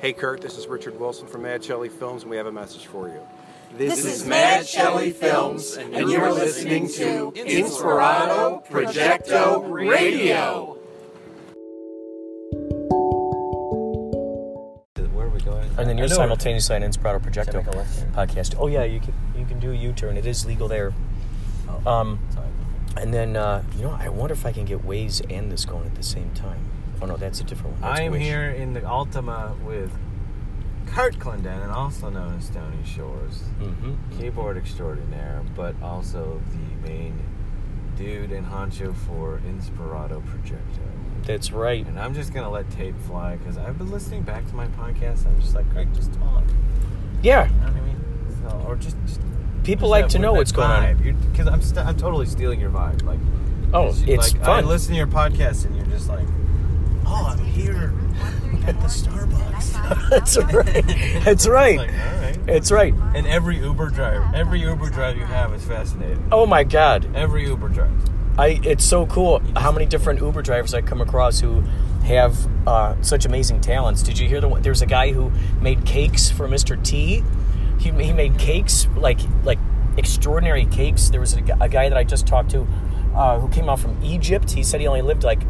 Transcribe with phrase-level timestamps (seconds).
[0.00, 2.86] Hey Kurt, this is Richard Wilson from Mad Shelley Films, and we have a message
[2.86, 3.20] for you.
[3.76, 10.76] This, is Mad Shelley Films, and you're listening to Inspirato Projecto Radio.
[15.12, 15.68] Where are we going?
[15.78, 18.12] And then you're simultaneously on Inspirato Projecto Should I make a left turn?
[18.12, 18.54] podcast.
[18.58, 20.16] Oh yeah, you can you can do a U-turn.
[20.16, 20.92] It is legal there.
[21.68, 22.48] Oh, Um, sorry.
[22.96, 25.84] and then uh, you know, I wonder if I can get Waze and this going
[25.86, 26.58] at the same time.
[27.02, 27.82] Oh no, that's a different one.
[27.82, 28.22] That's I am Wish.
[28.22, 29.90] here in the Altima with
[30.86, 33.96] Kurt Clendenin, also known as Stony Shores, Mhm.
[34.18, 37.18] keyboard extraordinaire, but also the main
[37.96, 40.80] dude and honcho for Inspirato Projecto.
[41.26, 41.86] That's right.
[41.86, 45.24] And I'm just gonna let tape fly because I've been listening back to my podcast.
[45.26, 46.42] And I'm just like, Craig, just talk.
[47.22, 47.96] Yeah, You know what I mean?
[48.48, 49.20] So, or just, just
[49.62, 50.82] people just like that- to know what's going on.
[50.82, 51.30] vibe.
[51.30, 53.02] Because I'm, st- I'm totally stealing your vibe.
[53.04, 53.18] Like,
[53.72, 56.26] Oh, it's like, I listen to your podcast and you're just like,
[57.10, 57.92] oh, I'm here
[58.66, 60.10] at the Starbucks.
[60.10, 61.24] That's right.
[61.24, 61.78] That's right.
[61.78, 62.38] Like, all right.
[62.48, 62.94] It's right.
[63.14, 66.26] And every Uber driver, every Uber driver you have is fascinating.
[66.32, 67.96] Oh my God, Every Uber driver.
[68.38, 71.60] I it's so cool how many different Uber drivers I come across who
[72.04, 74.02] have uh, such amazing talents.
[74.02, 74.62] Did you hear the one?
[74.62, 76.82] There's a guy who made cakes for Mr.
[76.82, 77.22] T.
[77.78, 79.58] He, he made cakes like like
[79.96, 81.08] extraordinary cakes.
[81.10, 82.66] There was a, a guy that I just talked to
[83.14, 84.52] uh, who came out from Egypt.
[84.52, 85.42] He said he only lived like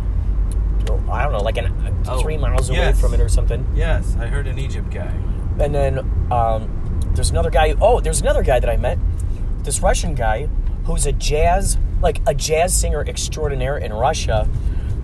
[1.10, 1.72] I don't know, like an,
[2.08, 3.00] Oh, three miles away yes.
[3.00, 3.66] from it or something.
[3.74, 5.12] Yes, I heard an Egypt guy.
[5.58, 5.98] And then
[6.32, 7.74] um, there's another guy.
[7.80, 8.98] Oh, there's another guy that I met.
[9.62, 10.48] This Russian guy
[10.84, 14.48] who's a jazz, like a jazz singer extraordinaire in Russia.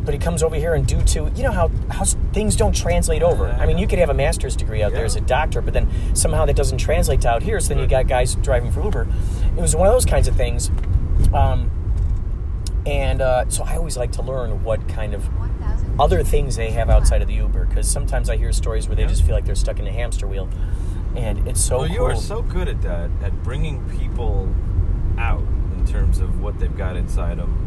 [0.04, 3.22] But he comes over here and due to you know how how things don't translate
[3.24, 3.48] over.
[3.48, 5.88] I mean, you could have a master's degree out there as a doctor, but then
[6.14, 7.58] somehow that doesn't translate to out here.
[7.58, 9.08] So then you got guys driving for Uber.
[9.56, 10.70] It was one of those kinds of things.
[11.34, 11.70] Um,
[12.86, 15.28] and uh, so I always like to learn what kind of
[16.00, 19.02] other things they have outside of the Uber because sometimes I hear stories where they
[19.02, 19.08] Yeah.
[19.08, 20.48] just feel like they're stuck in a hamster wheel,
[21.16, 21.96] and it's so well, cool.
[21.96, 24.48] you are so good at that, at bringing people
[25.18, 25.42] out
[25.76, 27.62] in terms of what they've got inside them.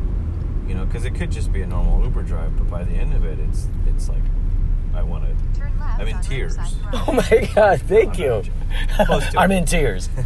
[0.68, 3.14] You know, because it could just be a normal Uber drive, but by the end
[3.16, 4.22] of it, it's it's like,
[4.94, 5.36] I want to.
[5.98, 6.56] I'm in tears.
[6.94, 7.82] oh my god!
[7.82, 8.44] Thank you.
[9.06, 10.10] Close to I'm in tears.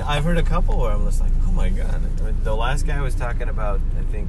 [0.00, 1.94] I've heard a couple where I'm just like, oh my god.
[1.94, 4.28] I mean, the last guy was talking about, I think,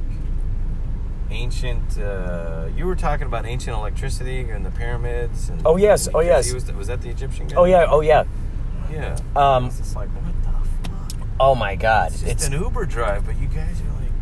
[1.30, 1.98] ancient.
[1.98, 5.48] Uh, you were talking about ancient electricity and the pyramids.
[5.48, 6.08] And Oh, yes.
[6.14, 6.46] Oh, yes.
[6.46, 7.56] He was, was that the Egyptian guy?
[7.56, 7.86] Oh yeah.
[7.88, 8.24] Oh yeah.
[8.92, 9.16] Yeah.
[9.34, 11.28] Um, It's like, what the fuck?
[11.40, 12.12] Oh my god!
[12.12, 14.12] It's It's an Uber drive, but you guys are like,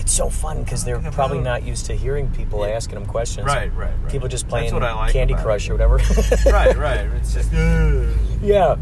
[0.00, 2.74] it's so fun because they're probably about- not used to hearing people Yeah.
[2.74, 3.46] asking them questions.
[3.46, 4.10] right, right, right.
[4.10, 5.72] People just playing like Candy Crush it.
[5.72, 5.96] or whatever.
[6.50, 7.06] right, right.
[7.16, 8.06] It's just, uh,
[8.40, 8.76] yeah.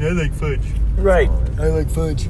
[0.00, 0.60] I like fudge.
[0.96, 1.28] Right.
[1.28, 1.58] all it is.
[1.60, 2.28] I like fudge.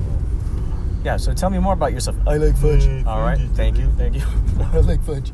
[1.04, 1.16] Yeah.
[1.16, 2.16] So tell me more about yourself.
[2.26, 2.86] I like fudge.
[3.06, 3.36] All right.
[3.38, 3.90] fudge is Thank you.
[3.96, 4.22] Thank you.
[4.72, 5.32] I like fudge.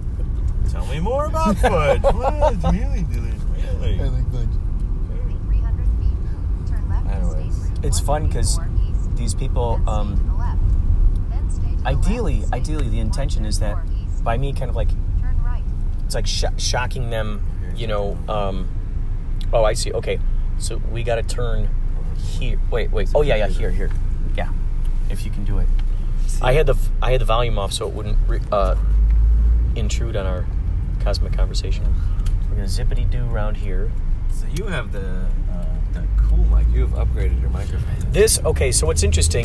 [0.71, 2.03] Tell me more about fudge.
[2.03, 3.43] what is really delicious?
[3.81, 3.99] Really?
[3.99, 4.49] like fudge.
[7.11, 7.71] Anyways.
[7.83, 8.59] It's fun 'cause
[9.15, 10.27] these people, um,
[11.87, 13.79] Ideally, ideally, the intention is that
[14.23, 14.91] by me kind of like
[16.05, 17.43] it's like sh- shocking them,
[17.75, 18.19] you know.
[18.29, 18.69] Um,
[19.51, 19.91] oh, I see.
[19.93, 20.19] Okay,
[20.59, 21.71] so we got to turn
[22.21, 22.59] here.
[22.71, 23.09] Wait, wait.
[23.15, 23.49] Oh yeah, yeah.
[23.49, 23.91] Here, here.
[24.37, 24.51] Yeah,
[25.09, 25.67] if you can do it.
[26.43, 28.77] I had the f- I had the volume off so it wouldn't re- uh,
[29.77, 30.47] intrude on our
[31.01, 31.85] cosmic conversation.
[32.49, 33.91] We're gonna zippity do around here.
[34.33, 36.67] So you have the uh, the cool mic.
[36.73, 38.11] You have upgraded your microphone.
[38.13, 38.73] This okay.
[38.73, 39.45] So what's interesting?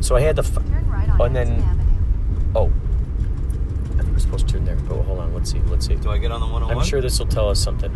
[0.00, 0.42] So I had the.
[0.42, 2.52] F- Turn right on Oh, and then- Avenue.
[2.54, 2.72] oh,
[3.94, 4.76] I think we're supposed to turn there.
[4.76, 5.34] But hold on.
[5.34, 5.60] Let's see.
[5.66, 5.94] Let's see.
[5.96, 6.76] Do I get on the 101?
[6.78, 7.90] I'm sure this will tell us something.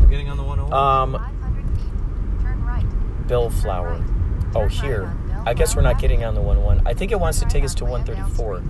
[0.00, 0.72] I'm getting on the 101.
[0.72, 2.42] Um, 500 feet.
[2.42, 2.84] Turn right.
[3.28, 4.02] Bellflower.
[4.54, 5.14] Oh, here.
[5.46, 6.86] I guess we're not getting on the 101.
[6.86, 8.62] I think it wants to take us to 134.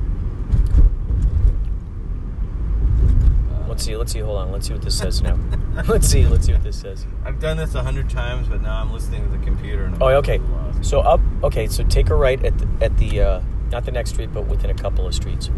[3.79, 3.97] let's see.
[3.97, 4.19] Let's see.
[4.19, 4.51] Hold on.
[4.51, 5.39] Let's see what this says now.
[5.89, 6.27] let's see.
[6.27, 7.07] Let's see what this says.
[7.25, 9.85] I've done this a hundred times, but now I'm listening to the computer.
[9.85, 10.41] And I'm Oh, okay.
[10.83, 11.21] So up.
[11.45, 14.47] Okay, so take a right at the, at the uh, not the next street, but
[14.47, 15.51] within a couple of streets.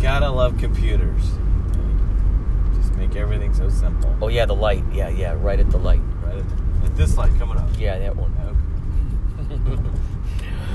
[0.00, 1.22] Gotta love computers.
[2.76, 4.16] Just make everything so simple.
[4.22, 4.84] Oh yeah, the light.
[4.94, 6.00] Yeah, yeah, right at the light.
[6.22, 6.44] Right at,
[6.84, 7.68] at this light coming up.
[7.78, 8.32] Yeah, that one.
[9.50, 9.90] Okay.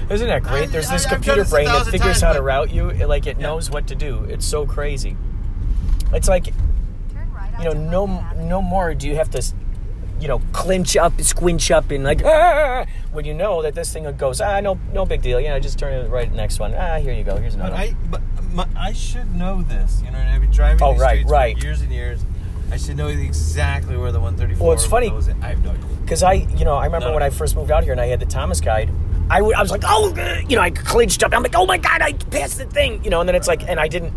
[0.14, 0.72] Isn't that great?
[0.72, 2.90] There's I- this I've computer brain that figures times, how to route you.
[2.90, 3.48] It, like it Yeah.
[3.48, 4.24] knows what to do.
[4.26, 5.16] It's so crazy.
[6.14, 6.54] It's like
[7.34, 9.42] right you know, no no more do you have to,
[10.20, 14.04] you know, clinch up, squinch up, and like ah, when you know that this thing
[14.18, 15.40] goes ah no no big deal.
[15.40, 16.74] Yeah, I just turn it right next one.
[16.76, 17.38] Ah, here you go.
[17.38, 17.72] Here's another.
[17.72, 17.80] But.
[17.80, 18.22] I, but
[18.54, 20.02] my, I should know this.
[20.04, 21.58] You know, I've been driving Oh, these right, streets right.
[21.58, 22.26] for years and years.
[22.72, 25.10] I should know exactly where the 134 Well, it's funny-.
[25.42, 25.86] I have no idea.
[26.02, 27.14] Because I, you know, I remember No.
[27.14, 28.90] when I first moved out here and I had the Thomas guide.
[29.30, 30.14] I, w- I was like, oh,
[30.48, 31.34] you know, I clinched up.
[31.34, 33.20] I'm like, oh my god, I passed the thing, you know.
[33.22, 34.14] And then it's like, and I didn't,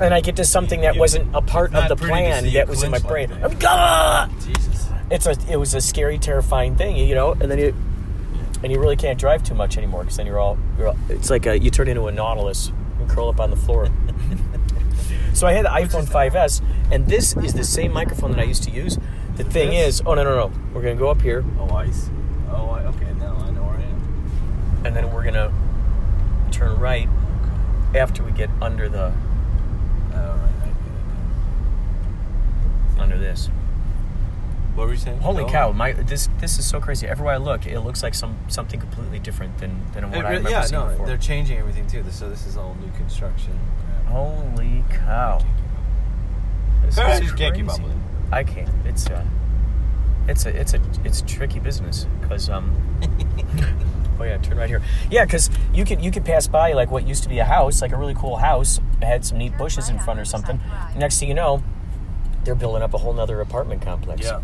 [0.00, 2.90] and I get to something that wasn't a part of the plan that was in
[2.90, 3.30] my brain.
[3.30, 4.28] like I'm like, ah!
[4.44, 4.88] Jesus.
[5.10, 7.32] It's a, it was a scary, terrifying thing, you know.
[7.32, 7.74] And then you,
[8.62, 11.30] and you really can't drive too much anymore because then you're all, you're all, it's
[11.30, 12.70] like a, you turn into a nautilus
[13.00, 13.88] and curl up on the floor.
[15.38, 16.62] so I had the iPhone 5s,
[16.92, 18.98] and this is the same microphone that I used to use.
[19.36, 21.44] The thing is, oh no no no, we're gonna go up here.
[21.60, 22.10] Oh, I see.
[22.50, 23.12] Oh, I, okay.
[23.14, 24.82] Now I know where I am.
[24.84, 25.52] and then we're gonna
[26.50, 27.08] turn right
[27.94, 29.12] after we get under the
[30.12, 30.50] Oh, right.
[30.62, 30.74] I get
[32.96, 33.00] it.
[33.00, 33.48] under this.
[34.74, 35.18] What were you saying?
[35.20, 35.48] Holy Oh.
[35.48, 35.72] cow!
[35.72, 37.06] My this this is so crazy.
[37.06, 40.30] Everywhere I look, it looks like some something completely different than than what It I
[40.30, 41.06] re- remember yeah, seeing no, before.
[41.06, 42.04] they're changing everything too.
[42.10, 43.58] So this is all new construction.
[44.08, 45.40] Holy cow!
[46.82, 47.70] This is I can't keep crazy.
[47.70, 47.98] up with it.
[48.32, 48.70] I can't.
[48.86, 49.26] It's a
[50.26, 52.74] it's a it's a it's a tricky business because um.
[54.20, 54.82] Oh yeah, turn right here.
[55.12, 57.80] Yeah, because you could you could pass by like what used to be a house,
[57.80, 60.58] like a really cool house, had some neat bushes in front or something.
[60.96, 61.62] Next thing you know,
[62.42, 64.22] they're building up a whole nother apartment complex.
[64.26, 64.40] Yeah.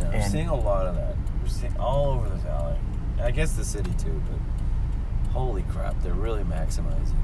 [0.00, 0.08] Yeah.
[0.08, 1.14] We're And- seeing a lot of that.
[1.40, 2.76] We're seeing all over the valley.
[3.22, 7.14] I guess the city too, but holy crap, they're really maximizing.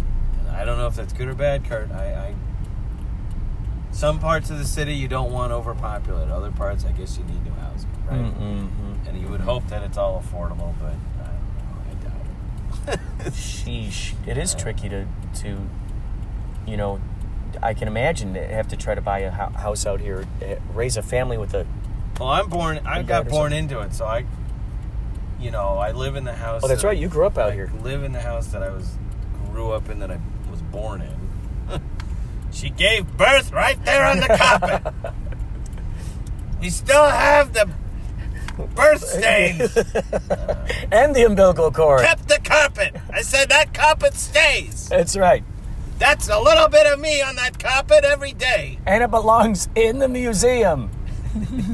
[0.52, 1.90] I don't know if that's good or bad, Kurt.
[1.92, 2.34] I, I
[3.90, 6.30] some parts of the city you don't want overpopulated.
[6.30, 8.18] Other parts, I guess you need new housing, right?
[8.20, 9.08] Mm-hmm.
[9.08, 12.92] And you would hope that it's all affordable, but I don't know.
[12.92, 13.32] I doubt it.
[13.32, 14.14] Sheesh.
[14.26, 15.06] It is tricky to,
[15.36, 15.68] to,
[16.66, 17.00] you know,
[17.62, 20.96] I can imagine they have to try to buy a house out here, eh, raise
[20.96, 21.66] a family with a.
[22.20, 22.80] Well, I'm born.
[22.84, 24.24] I got born into it, so I,
[25.40, 26.62] you know, I live in the house.
[26.62, 26.98] Oh, that's that- right.
[26.98, 27.72] You grew up out I here.
[27.80, 28.96] live in the house that I was
[29.50, 30.20] grew up in that I
[30.70, 31.80] born in.
[32.52, 34.94] she gave birth right there on the carpet.
[36.62, 37.68] you still have the
[38.74, 39.76] birth stains.
[40.90, 42.00] And the umbilical cord.
[42.00, 42.96] Kept the carpet.
[43.12, 44.88] I said that carpet stays.
[44.88, 45.44] That's right.
[45.98, 48.78] That's a little bit of me on that carpet every day.
[48.86, 50.90] And it belongs in the museum.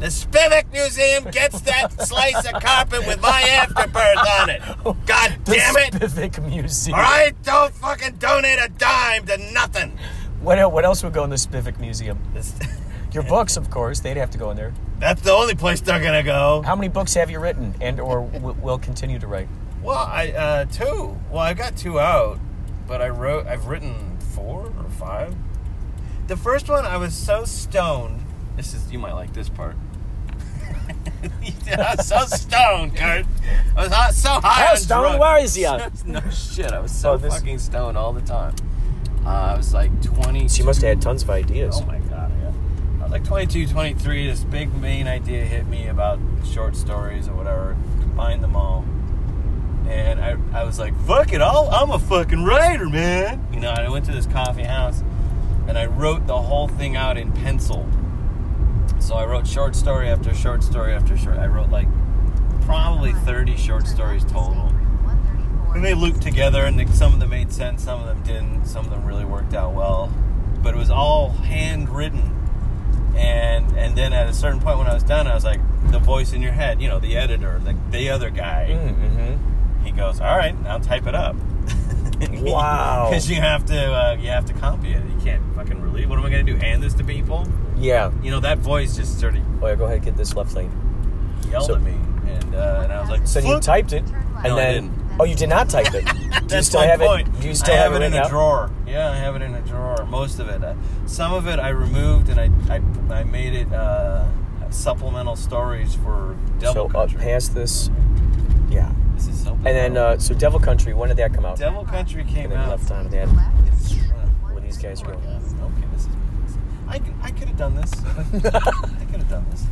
[0.00, 4.62] The Spivek Museum gets that slice of carpet with my afterbirth on it.
[5.06, 5.92] God The damn it!
[5.92, 6.96] Spivek Museum.
[6.98, 9.98] All right, don't fucking donate a dime to nothing.
[10.40, 12.18] What, what else would go in the Spivek Museum?
[13.12, 14.00] Your books, of course.
[14.00, 14.72] They'd have to go in there.
[15.00, 16.62] That's the only place they're gonna go.
[16.64, 19.48] How many books have you written and or w- will continue to write?
[19.82, 21.18] Well, I uh, two.
[21.30, 22.38] Well, I've got two out,
[22.86, 23.46] but I wrote.
[23.46, 25.34] I've written four or five.
[26.26, 28.24] The first one, I was so stoned.
[28.56, 29.76] This is you might like this part.
[31.78, 33.26] I was so stoned, Kurt.
[33.76, 34.64] I was hot, so high.
[34.64, 35.58] How on stoned drugs.
[35.58, 36.12] were you?
[36.12, 36.72] no shit.
[36.72, 38.54] I was so Oh, this- fucking stoned all the time.
[39.24, 40.48] Uh, I was like twenty.
[40.48, 41.78] So you must have had tons of ideas.
[41.80, 42.52] Oh my god, yeah.
[43.00, 44.26] I was like 22, 23.
[44.28, 47.76] This big main idea hit me about short stories or whatever.
[48.00, 48.84] Combined them all.
[49.88, 53.44] And I, I was like, fuck it, I'll, I'm a fucking writer, man.
[53.52, 55.02] You know, I went to this coffee house
[55.66, 57.88] and I wrote the whole thing out in pencil.
[59.00, 61.38] So I wrote short story after short story after short.
[61.38, 61.88] I wrote like
[62.62, 64.72] probably 30 short stories total.
[65.74, 68.66] And they looped together, and they, some of them made sense, some of them didn't.
[68.66, 70.12] Some of them really worked out well,
[70.62, 72.36] but it was all handwritten.
[73.16, 75.98] And and then at a certain point when I was done, I was like, the
[75.98, 79.84] voice in your head, you know, the editor, the, the other guy, Mm-hmm.
[79.84, 81.36] he goes, "All right, now type it up."
[82.32, 83.08] Wow.
[83.08, 85.02] Because you have to uh, you have to copy it.
[85.02, 86.06] You can't fucking release.
[86.06, 86.56] What am I gonna do?
[86.56, 87.46] Hand this to people?
[87.80, 88.12] Yeah.
[88.22, 89.74] You know that voice just sort of Oh yeah.
[89.74, 89.96] Go ahead.
[89.96, 90.70] and Get this left lane.
[91.50, 91.92] yelled So- at me,
[92.26, 94.12] and uh, and I was like, So you typed it, and
[94.44, 95.16] No, I then didn't.
[95.20, 96.04] oh, you did not type it.
[96.06, 97.28] Do you That's still my have point.
[97.28, 97.40] it?
[97.40, 98.70] Do you still I have, have, it in a drawer.
[98.86, 100.04] Yeah, I have it in a drawer.
[100.06, 100.62] Most of it.
[100.64, 100.74] Uh,
[101.06, 102.80] some of it I removed and I I,
[103.20, 104.26] I made it uh,
[104.70, 107.20] supplemental stories for Devil So up Country.
[107.20, 107.90] past this,
[108.70, 108.92] yeah.
[109.14, 109.52] this is so.
[109.52, 110.92] And then uh, so Devil Country.
[110.94, 111.58] When did that come out?
[111.58, 112.68] Devil Country came and out.
[112.70, 113.28] left on that.
[113.72, 113.96] It's, uh,
[114.42, 115.10] What do you these guys go.
[115.12, 115.49] Okay, this is
[116.90, 117.92] I, can- I could have done this.
[118.04, 119.64] I could have done this.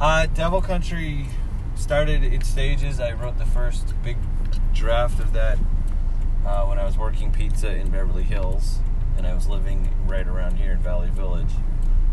[0.00, 1.26] Uh, Devil Country
[1.76, 3.00] started in stages.
[3.00, 4.16] I wrote the first big
[4.74, 5.58] draft of that
[6.46, 8.78] uh, when I was working pizza in Beverly Hills,
[9.16, 11.50] and I was living right around here in Valley Village.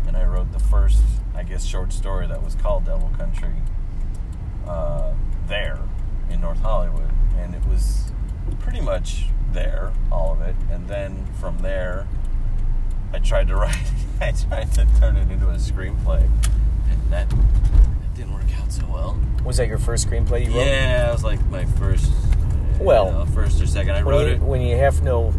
[0.06, 1.02] And I wrote the first,
[1.34, 3.50] I guess, short story that was called Devil Country
[4.66, 5.12] uh,
[5.48, 5.80] there
[6.30, 8.12] in North Hollywood, and it was
[8.60, 10.54] pretty much there, all of it.
[10.70, 12.06] And then from there,
[13.16, 13.74] I tried to write,
[14.20, 16.20] I tried to turn it into a screenplay,
[16.90, 19.18] and that, that didn't work out so well.
[19.42, 20.66] Was that your first screenplay you wrote?
[20.66, 22.12] Yeah, it was like my first,
[22.78, 23.92] Well, you know, first or second.
[23.92, 24.40] I wrote you, it.
[24.42, 25.32] when you have no,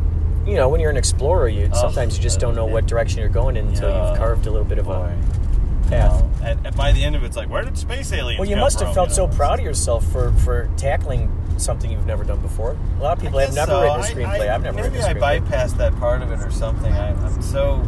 [0.48, 3.20] you know, when you're an explorer, you Oh, sometimes you just don't know what direction
[3.20, 4.10] you're going in until Yeah.
[4.10, 4.94] you've carved a little bit of Boy.
[4.94, 5.47] a
[5.88, 6.22] path.
[6.22, 8.40] Well, and, and by the end of it, it's like, where did space aliens?
[8.40, 11.90] Well, you must have from, felt you so proud of yourself for for tackling something
[11.92, 12.78] you've never done before.
[13.00, 13.82] A lot of people have never so.
[13.82, 14.42] written a screenplay.
[14.42, 16.94] I, have never maybe written a I bypassed that part of it or something.
[16.94, 17.84] I, I'm so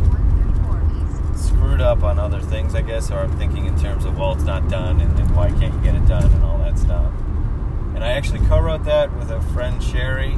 [1.35, 4.43] screwed up on other things, I guess, or I'm thinking in terms of, well, it's
[4.43, 7.11] not done, and, and why can't you get it done, and all that stuff.
[7.95, 10.37] And I actually co-wrote that with a friend, Sherry,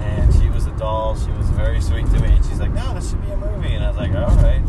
[0.00, 1.16] and she was a doll.
[1.16, 3.72] She was very sweet to me, and she's like, no, this should be a movie,
[3.72, 4.62] and I was like, all right.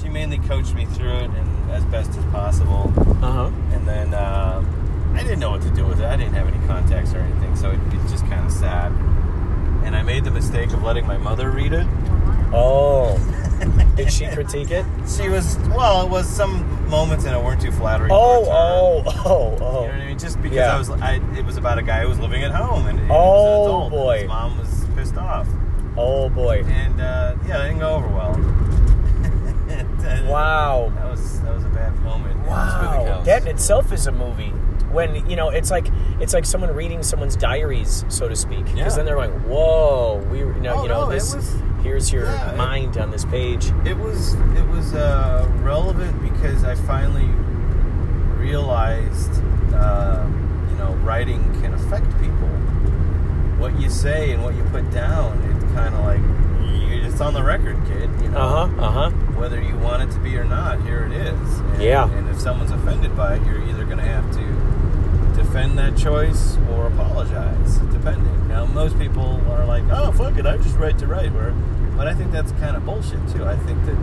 [0.00, 2.92] She mainly coached me through it, and as best as possible.
[3.22, 3.50] Uh huh.
[3.72, 4.62] And then uh,
[5.14, 6.04] I didn't know what to do with it.
[6.04, 8.92] I didn't have any contacts or anything, so it, it just kind of sad.
[9.84, 11.86] And I made the mistake of letting my mother read it.
[12.52, 13.16] Oh,
[13.96, 14.84] did she critique it?
[15.08, 16.02] She was well.
[16.04, 18.10] It was some moments in it weren't too flattering.
[18.12, 18.44] Oh,
[19.02, 19.22] towards her.
[19.24, 19.82] oh, oh, You know oh.
[19.86, 20.18] what I mean?
[20.18, 20.74] Just because Yeah.
[20.74, 23.10] I was, I, it was about a guy who was living at home, and, and
[23.10, 24.18] Oh, was an adult, and boy.
[24.18, 25.48] his mom was pissed off,
[25.96, 26.62] Oh boy.
[26.66, 28.34] and uh, yeah, it didn't go over well.
[30.04, 30.92] Uh, Wow.
[30.96, 32.32] that was that was a bad moment.
[32.32, 33.22] in the Smithwick Wow.
[33.24, 34.52] That in itself is a movie.
[34.90, 35.86] When you know, it's like
[36.20, 38.64] it's like someone reading someone's diaries, so to speak.
[38.66, 38.88] Because Yeah.
[38.96, 41.34] then they're like, "Whoa, we, you know, Oh, you know no, this.
[41.34, 46.20] was- here's your yeah, it- mind on this page." it was it was uh, relevant
[46.22, 47.28] because I finally
[48.36, 49.30] realized,
[49.74, 50.24] uh,
[50.70, 52.48] you know, writing can affect people.
[53.58, 56.20] What you say and what you put down, it's kind of like
[57.22, 58.10] on the record, kid.
[58.22, 58.82] You know, Uh huh.
[58.84, 59.10] Uh huh.
[59.38, 61.58] whether you want it to be or not, here it is.
[61.60, 62.10] And, Yeah.
[62.10, 66.56] And if someone's offended by it, you're either going to have to defend that choice
[66.72, 68.48] or apologize, depending.
[68.48, 71.52] Now, most people are like, "Oh, fuck it, I just write to write." Where,
[71.96, 73.44] but I think that's kind of bullshit too.
[73.44, 73.96] I think that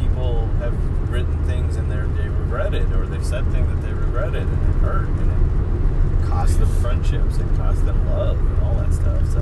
[0.00, 0.74] people have
[1.10, 4.52] written things and they're they regret it, or they've said things that they regretted and
[4.74, 9.20] it hurt, and it cost them friendships, it cost them love, and all that stuff.
[9.30, 9.40] So.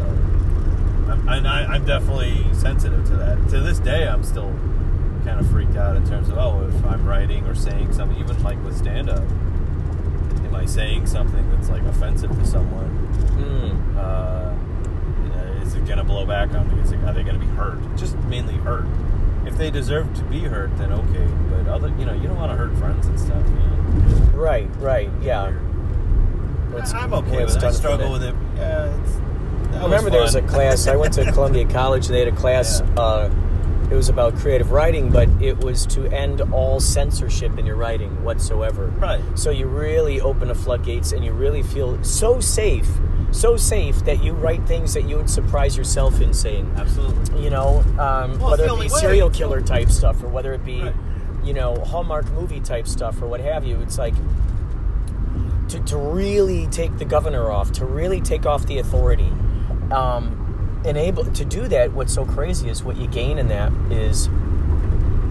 [1.13, 3.49] I'm, and I, I'm definitely sensitive to that.
[3.51, 4.53] To this day, I'm still
[5.25, 8.43] kind of freaked out in terms of oh, if I'm writing or saying something, even
[8.43, 12.91] like with stand up, am I saying something that's like offensive to someone?
[13.37, 13.97] Mm.
[13.97, 16.83] Uh, is it going to blow back on me?
[16.83, 17.79] Is it, are they going to be hurt?
[17.97, 18.87] Just mainly hurt.
[19.47, 21.29] If they deserve to be hurt, then okay.
[21.51, 23.45] But other, you know, you don't want to hurt friends and stuff.
[23.45, 24.33] Man.
[24.33, 24.69] Right.
[24.77, 25.11] Right.
[25.21, 25.51] Yeah.
[26.71, 27.63] It's- I'm okay with it.
[27.63, 28.35] I struggle with it.
[28.57, 28.93] Yeah,
[29.73, 30.87] I remember there was a class.
[30.87, 32.07] I went to Columbia College.
[32.09, 32.81] They had a class.
[32.81, 33.01] Yeah.
[33.01, 33.31] Uh,
[33.91, 38.25] it was about creative writing, but it was to end all censorship in your writing
[38.25, 38.87] whatsoever.
[38.87, 39.21] Right.
[39.35, 42.89] So you really open the floodgates, and you really feel so safe,
[43.33, 46.73] so safe that you write things that you would surprise yourself in saying.
[46.79, 47.45] Absolutely.
[47.45, 48.99] You know, um, Well, whether it be only way.
[49.01, 50.95] serial killer type stuff, or whether it be, Right.
[51.45, 53.79] you know, Hallmark movie type stuff, or what have you.
[53.83, 54.15] It's like
[55.69, 59.31] to, to really take the governor off, to really take off the authority.
[59.93, 60.39] Um,
[60.85, 64.27] and able to do that, what's so crazy is what you gain in that is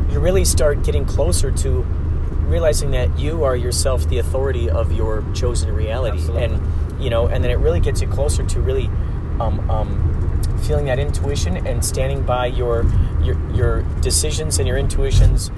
[0.09, 1.81] you really start getting closer to
[2.43, 6.43] realizing that you are yourself the authority of your chosen reality, Absolutely.
[6.45, 8.87] and you know, and then it really gets you closer to really
[9.39, 12.85] um, um, feeling that intuition and standing by your
[13.21, 15.49] your your decisions and your intuitions,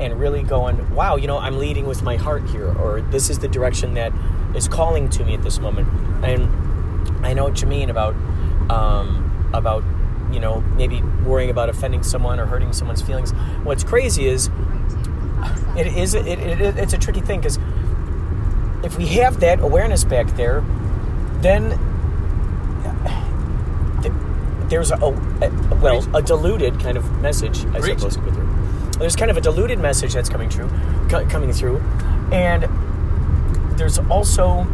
[0.00, 3.38] and really going, wow, you know, I'm leading with my heart here, or this is
[3.38, 4.12] the direction that
[4.54, 5.88] is calling to me at this moment,
[6.24, 8.14] and I know what you mean about
[8.70, 9.82] um, about
[10.32, 13.32] you know maybe worrying about offending someone or hurting someone's feelings.
[13.62, 14.50] What's crazy is
[15.76, 17.58] it is it, it, it, it's a tricky thing because
[18.84, 20.64] if we have that awareness back there,
[21.40, 21.78] then
[24.68, 28.00] there's a, a well a diluted kind of message I Preach.
[28.00, 28.18] suppose.
[28.98, 30.68] There's kind of a diluted message that's coming through,
[31.08, 31.78] co- coming through,
[32.32, 32.66] and
[33.78, 34.66] there's also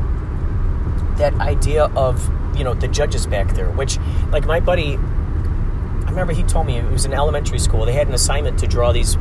[1.18, 3.98] that idea of you know the judges back there, which
[4.30, 7.84] like my buddy, I remember he told me it was in elementary school.
[7.84, 9.16] They had an assignment to draw these,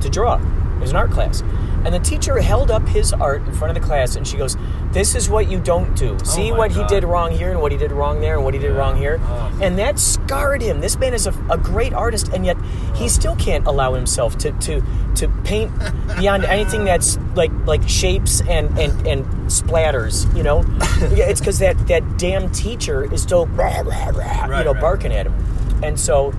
[0.00, 0.36] to draw.
[0.36, 1.42] It was an art class,
[1.84, 4.56] And the teacher held up his art in front of the class and she goes,
[4.92, 6.16] This is what you don't do.
[6.20, 8.44] Oh See Oh what he did wrong here and what he did wrong there and
[8.44, 8.78] what he did Yeah.
[8.78, 9.18] wrong here.
[9.22, 9.58] Oh.
[9.62, 10.80] And that scarred him.
[10.80, 12.56] This man is a, a great artist and yet
[12.94, 14.82] he still can't allow himself to, to,
[15.16, 15.72] to paint
[16.18, 20.62] beyond anything that's like like shapes and, and, and splatters, you know?
[21.14, 24.80] yeah, it's because that, that damn teacher is still rah, rah, rah, you know, right.
[24.80, 25.34] barking at him.
[25.82, 26.32] And so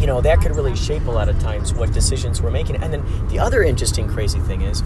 [0.00, 2.76] you know that could really shape a lot of times what decisions we're making.
[2.76, 4.80] And then the other interesting crazy thing is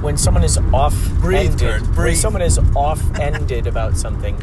[0.00, 4.38] when someone is off ended, when someone is off ended about something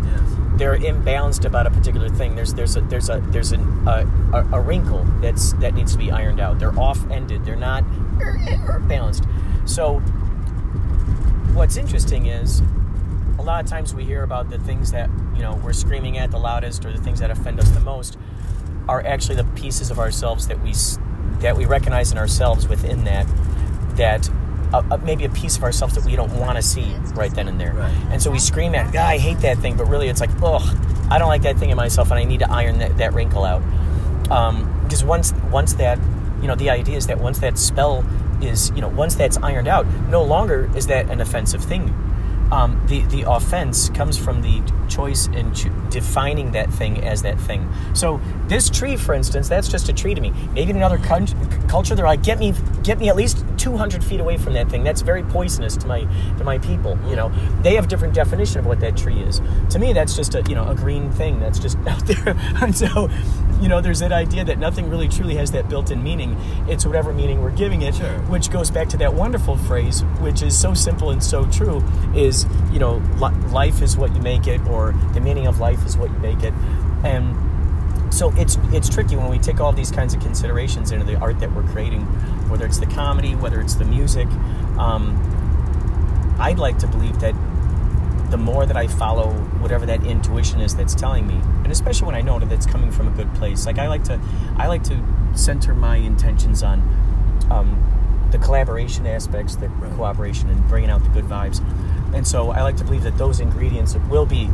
[0.61, 4.47] they're imbalanced about a particular thing there's there's a there's a there's an, a, a,
[4.53, 6.59] a wrinkle that's that needs to be ironed out.
[6.59, 7.83] They're off ended they're not
[8.87, 9.23] balanced.
[9.65, 9.99] So
[11.53, 12.61] what's interesting is
[13.39, 16.29] a lot of times we hear about the things that you know we're screaming at
[16.31, 18.17] the loudest or the things that offend us the most
[18.87, 20.73] are actually the pieces of ourselves that we
[21.41, 23.25] that we recognize in ourselves within that
[23.95, 24.29] that
[24.73, 27.47] uh, uh, maybe a piece of ourselves that we don't want to see right then
[27.47, 27.73] and there.
[27.73, 27.91] Right.
[28.11, 30.61] and so we scream at "Ah, I hate that thing but really it's like ugh
[31.11, 33.43] I don't like that thing in myself and I need to iron that, that wrinkle
[33.43, 33.61] out.
[34.31, 35.99] Um, because once once that
[36.41, 38.05] you know the idea is that once that spell
[38.41, 41.93] is you know once that's ironed out no longer is that an offensive thing.
[42.51, 44.61] Um, the the offense comes from the
[44.91, 47.67] choice in cho- defining that thing as that thing.
[47.93, 50.31] So this tree for instance that's just a tree to me.
[50.53, 51.27] Maybe in another cun-
[51.67, 54.83] culture they're like get me get me at least 200 feet away from that thing.
[54.83, 56.01] That's very poisonous to my
[56.37, 57.31] to my people you know.
[57.61, 59.41] They have a different definition of what that tree is.
[59.69, 62.35] To me that's just a you know a green thing that's just out there.
[62.61, 63.09] And so
[63.61, 66.35] you know there's that idea that nothing really truly has that built-in meaning.
[66.67, 68.17] It's whatever meaning we're giving it Sure.
[68.33, 71.83] which goes back to that wonderful phrase which is so simple and so true
[72.15, 74.80] is you know li- life is what you make it or
[75.13, 76.53] the meaning of life is what you make it.
[77.03, 81.15] And so it's it's tricky when we take all these kinds of considerations into the
[81.15, 82.01] art that we're creating
[82.49, 84.27] whether it's the comedy whether it's the music.
[84.77, 85.15] Um,
[86.39, 87.35] i'd like to believe that
[88.31, 92.15] the more that I follow whatever that intuition is that's telling me, and especially when
[92.15, 94.19] I know that it's coming from a good place, like I like to,
[94.57, 95.03] I like to
[95.33, 96.79] center my intentions on
[97.51, 101.59] um, the collaboration aspects, the cooperation, and bringing out the good vibes.
[102.15, 104.49] And so I like to believe that those ingredients will be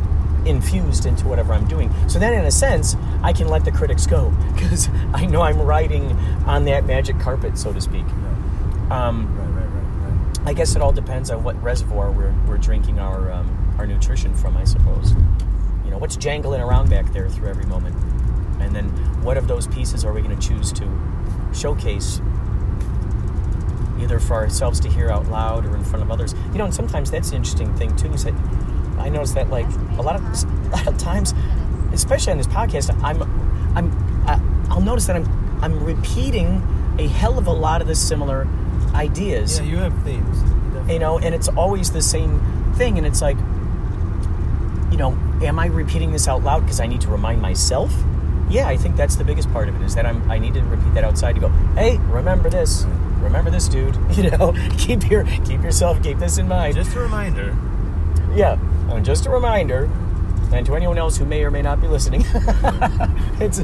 [0.46, 1.92] infused into whatever I'm doing.
[2.08, 5.60] So then, in a sense, I can let the critics go because I know I'm
[5.60, 6.12] riding
[6.46, 8.04] on that magic carpet, so to speak.
[8.90, 10.48] Um, Right, right, right, right.
[10.48, 14.34] I guess it all depends on what reservoir we're, we're drinking our um, our nutrition
[14.34, 15.12] from, I suppose.
[15.84, 17.96] You know, what's jangling around back there through every moment,
[18.60, 18.88] and then
[19.22, 20.88] what of those pieces are we going to choose to
[21.54, 22.20] showcase,
[24.00, 26.34] either for ourselves to hear out loud or in front of others?
[26.52, 28.12] You know, and sometimes that's the interesting thing too.
[28.12, 28.34] Is that
[28.98, 29.66] I notice that like
[29.98, 31.34] a lot of a lot of times,
[31.92, 33.22] especially on this podcast, I'm
[33.76, 33.92] I'm
[34.28, 35.26] I, I'll notice that I'm
[35.62, 36.62] I'm repeating
[36.98, 38.46] a hell of a lot of the similar
[38.94, 39.58] ideas.
[39.60, 40.42] Yeah, you have themes.
[40.90, 42.40] you know and it's always the same
[42.76, 43.36] thing and it's like
[44.90, 45.10] you know
[45.42, 47.92] am i repeating this out loud because i need to remind myself?
[48.50, 50.62] Yeah i think that's the biggest part of it is that i'm i need to
[50.62, 52.84] repeat that outside to go hey remember this.
[53.20, 53.96] Remember this dude.
[54.16, 56.76] You know keep your keep yourself keep this in mind.
[56.76, 57.54] Just a reminder.
[58.34, 58.56] yeah
[58.88, 59.90] and just a reminder
[60.52, 62.24] and to anyone else who may or may not be listening
[63.40, 63.60] it's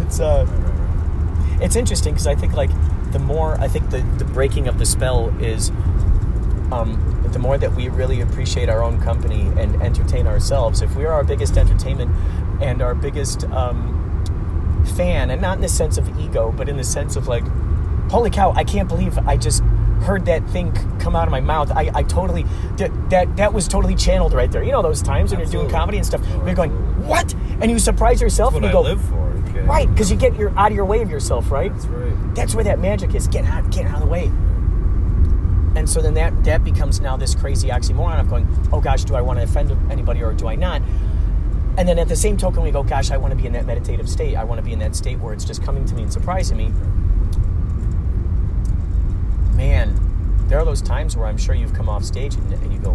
[0.00, 0.46] it's uh
[1.60, 2.70] it's interesting because I think like
[3.12, 5.70] the more I think the, the breaking of the spell is
[6.72, 10.82] um, the more that we really appreciate our own company and entertain ourselves.
[10.82, 12.10] If we are our biggest entertainment
[12.60, 16.84] and our biggest um, fan, and not in the sense of ego, but in the
[16.84, 17.46] sense of like,
[18.10, 19.62] holy cow, I can't believe I just
[20.02, 21.70] heard that thing come out of my mouth.
[21.72, 22.44] I, I totally
[22.76, 24.62] that, that that was totally channeled right there.
[24.62, 27.06] You know those times when you're doing comedy and stuff, Oh, you're going absolutely.
[27.06, 29.26] what, and you surprise yourself and I you go live for.
[29.48, 29.60] Okay?
[29.62, 31.72] right because you get your out of your way of yourself, right?
[31.72, 32.34] That's right.
[32.34, 33.26] That's where that magic is.
[33.28, 34.30] Get out, get out of the way.
[35.76, 39.14] And so then that that becomes now this crazy oxymoron of going, oh gosh, do
[39.14, 40.80] I want to offend anybody or do I not?
[41.78, 43.66] And then at the same token, we go, gosh, I want to be in that
[43.66, 44.34] meditative state.
[44.36, 46.56] I want to be in that state where it's just coming to me and surprising
[46.56, 46.72] me.
[49.56, 49.98] Man,
[50.48, 52.92] there are those times where I'm sure you've come off stage and, and you go,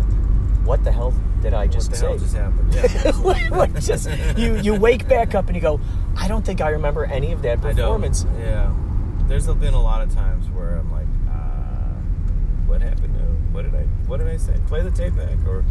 [0.63, 2.07] what the hell did I just what the say?
[2.07, 2.73] hell just happened?
[3.73, 3.79] Yeah.
[3.79, 5.79] Just you you wake back up and you go,
[6.15, 8.25] I don't think I remember any of that performance.
[8.39, 8.73] Yeah.
[9.27, 11.95] There's been a lot of times where I'm like, uh,
[12.67, 13.15] what happened?
[13.15, 13.83] Uh, What did I?
[14.07, 14.53] What did I say?
[14.67, 15.63] Play the tape back or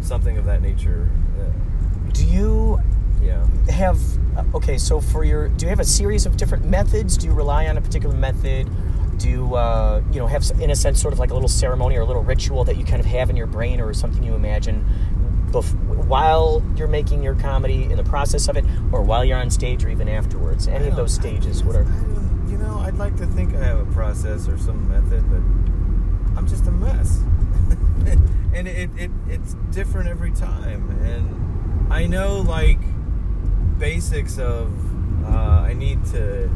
[0.00, 1.10] something of that nature.
[1.38, 2.80] Uh, Do you
[3.22, 3.44] yeah.
[3.68, 3.98] have
[4.36, 4.78] uh, okay?
[4.78, 7.16] So for your, do you have a series of different methods?
[7.18, 8.68] Do you rely on a particular method?
[9.18, 11.96] Do you, uh, you know have in a sense sort of like a little ceremony
[11.96, 14.34] or a little ritual that you kind of have in your brain or something you
[14.34, 14.84] imagine
[15.50, 15.74] bef-
[16.06, 19.84] while you're making your comedy in the process of it, or while you're on stage,
[19.84, 20.68] or even afterwards?
[20.68, 21.62] Any of those stages?
[21.64, 21.86] What are
[22.48, 26.46] you know, I'd like to think I have a process or some method, but I'm
[26.46, 27.20] just a mess.
[28.54, 30.90] and it, it it's different every time.
[31.02, 32.78] And I know like
[33.78, 34.72] basics of
[35.24, 36.50] uh, I need to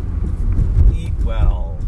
[0.94, 1.78] eat well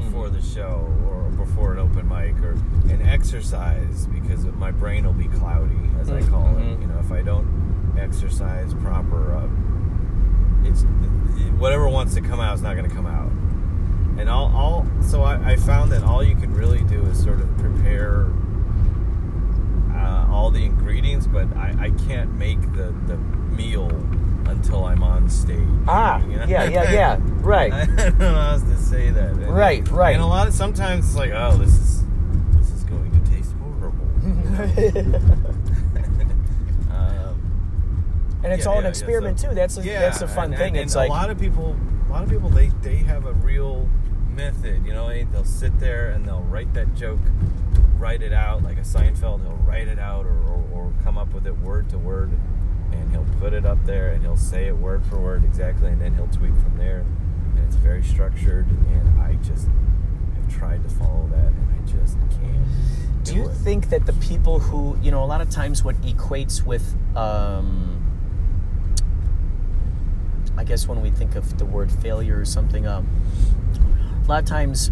[0.00, 0.32] before Mhm.
[0.32, 2.52] the show or before an open mic or
[2.90, 6.80] and exercise because my brain will be cloudy as I call it.
[6.80, 7.46] You know, if I don't
[7.98, 9.48] exercise proper, uh,
[10.64, 10.82] it's
[11.58, 13.30] whatever wants to come out is not going to come out.
[14.18, 17.40] And all, all so I, I found that all you can really do is sort
[17.40, 18.26] of prepare
[19.94, 23.88] uh, all the ingredients, but I, I can't make the, the meal
[24.50, 25.58] until I'm on stage.
[25.88, 26.44] Ah, you know?
[26.46, 27.16] yeah, yeah, yeah.
[27.20, 27.72] Right.
[27.72, 29.30] I don't know how else to say that.
[29.30, 30.14] And- Right, right.
[30.14, 32.04] And a lot of sometimes it's like, oh, this is
[32.56, 33.98] this is going to taste horrible.
[36.90, 37.40] um,
[38.42, 39.54] and it's Yeah, all an yeah, experiment so- too.
[39.54, 40.76] That's a, yeah, that's a fun and- thing.
[40.76, 41.76] and- it's like a lot of people,
[42.08, 43.88] a lot of people, they they have a real
[44.34, 44.86] method.
[44.86, 47.20] You know, they, they'll sit there and they'll write that joke,
[47.98, 49.42] write it out like a Seinfeld.
[49.42, 52.30] He'll write it out or, or, or come up with it word to word,
[52.92, 56.00] and he'll put it up there and he'll say it word for word exactly, and
[56.00, 57.00] then he'll tweak from there.
[57.56, 62.18] And it's very structured, and I just have tried to follow that, and I just
[62.30, 62.64] can't.
[63.24, 63.54] Do you it.
[63.54, 68.02] think that the people who, you know, a lot of times what equates with, um,
[70.56, 73.08] I guess when we think of the word failure or something, um,
[74.24, 74.90] a lot of times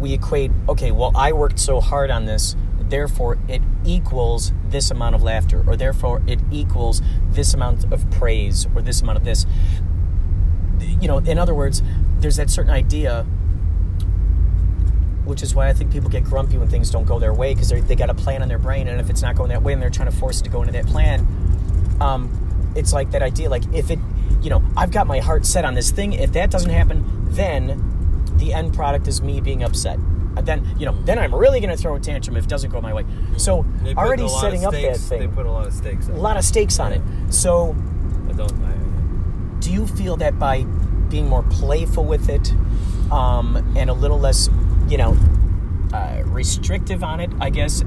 [0.00, 2.56] we equate, okay, well, I worked so hard on this,
[2.92, 7.00] therefore it equals this amount of laughter, or therefore it equals
[7.30, 9.46] this amount of praise, or this amount of this.
[10.78, 11.82] You know, in other words,
[12.18, 13.26] there's that certain idea
[15.24, 17.70] which is why I think people get grumpy when things don't go their way because
[17.70, 19.80] they got a plan in their brain, and if it's not going that way, and
[19.80, 21.26] they're trying to force it to go into that plan,
[22.00, 23.48] um, it's like that idea.
[23.48, 24.00] Like if it,
[24.42, 26.12] you know, I've got my heart set on this thing.
[26.12, 29.98] If that doesn't happen, then the end product is me being upset.
[30.36, 32.70] And then you know, then I'm really going to throw a tantrum if it doesn't
[32.70, 33.04] go my way.
[33.36, 33.66] So
[33.96, 36.08] already a lot setting up that stakes- They put a lot of stakes.
[36.08, 36.38] a on lot it.
[36.40, 37.02] of stakes on it.
[37.30, 37.76] So
[38.28, 38.52] I don't.
[38.64, 38.72] I,
[39.60, 40.64] do you feel that by
[41.08, 42.52] being more playful with it
[43.12, 44.48] um, and a little less,
[44.88, 45.16] you know,
[45.92, 47.82] uh, restrictive on it, I guess,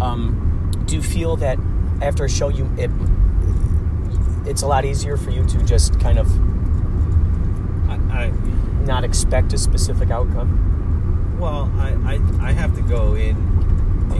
[0.00, 1.58] um, do you feel that
[2.00, 2.90] after a show you it
[4.46, 6.26] it's a lot easier for you to just kind of
[7.90, 8.30] I, I
[8.86, 10.66] not expect a specific outcome?
[11.40, 13.36] Well, I, I, I have to go in.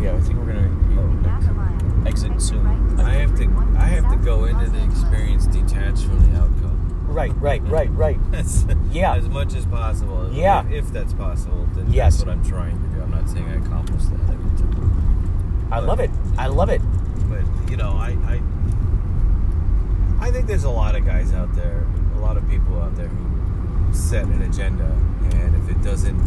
[0.03, 2.07] Yeah, I think we're gonna oh.
[2.07, 2.99] exit soon.
[2.99, 3.45] I have to
[3.77, 6.79] I have to go into the experience detached from the outcome.
[7.07, 8.19] Right, right, right, right.
[8.33, 9.17] As, Yeah.
[9.17, 10.31] as much as possible.
[10.33, 10.65] Yeah.
[10.69, 12.15] If, if that's possible, then Yes.
[12.15, 13.03] that's what I'm trying to do.
[13.03, 15.69] I'm not saying I accomplished that every time.
[15.73, 16.11] I love it.
[16.39, 16.81] I love it.
[17.29, 18.41] But you know, I, I
[20.21, 23.09] I think there's a lot of guys out there, a lot of people out there
[23.09, 24.85] who set an agenda,
[25.33, 26.19] and if it doesn't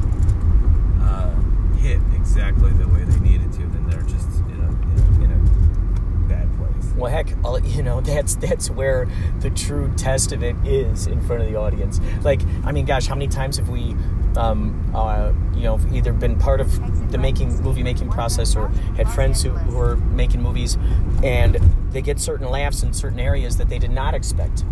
[1.04, 1.30] uh,
[1.78, 5.24] hit exactly the way they need it to, then they're just in a, in a,
[5.24, 6.94] in a bad place.
[6.96, 9.08] Well, heck, I'll, you know that's that's where
[9.40, 12.00] the true test of it is in front of the audience.
[12.24, 13.96] Like, I mean, gosh, how many times have we,
[14.38, 19.10] um, uh, you know, either been part of the making movie making process or had
[19.10, 20.78] friends who, who are making movies,
[21.22, 21.56] and
[21.92, 24.64] they get certain laughs in certain areas that they did not expect,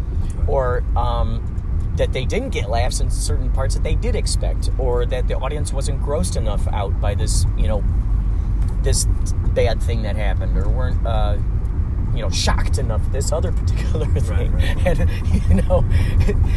[0.47, 1.50] or um,
[1.95, 5.35] that they didn't get laughs in certain parts that they did expect, or that the
[5.35, 7.83] audience wasn't grossed enough out by this, you know,
[8.83, 9.05] this
[9.53, 11.37] bad thing that happened or weren't uh,
[12.13, 14.87] you know shocked enough at this other particular thing right.
[14.87, 15.09] and
[15.49, 15.85] you know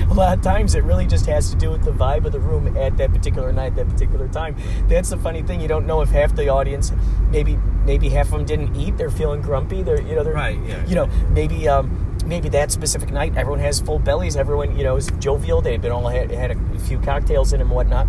[0.11, 2.41] a lot of times it really just has to do with the vibe of the
[2.41, 4.57] room at that particular night that particular time
[4.89, 6.93] that's the funny thing you don't know if half the audience
[7.31, 10.59] maybe maybe half of them didn't eat they're feeling grumpy they're you know they're Right,
[10.65, 10.85] yeah.
[10.87, 14.97] you know maybe um maybe that specific night everyone has full bellies everyone you know
[14.97, 18.07] is jovial they've been all had, had a few cocktails in them and whatnot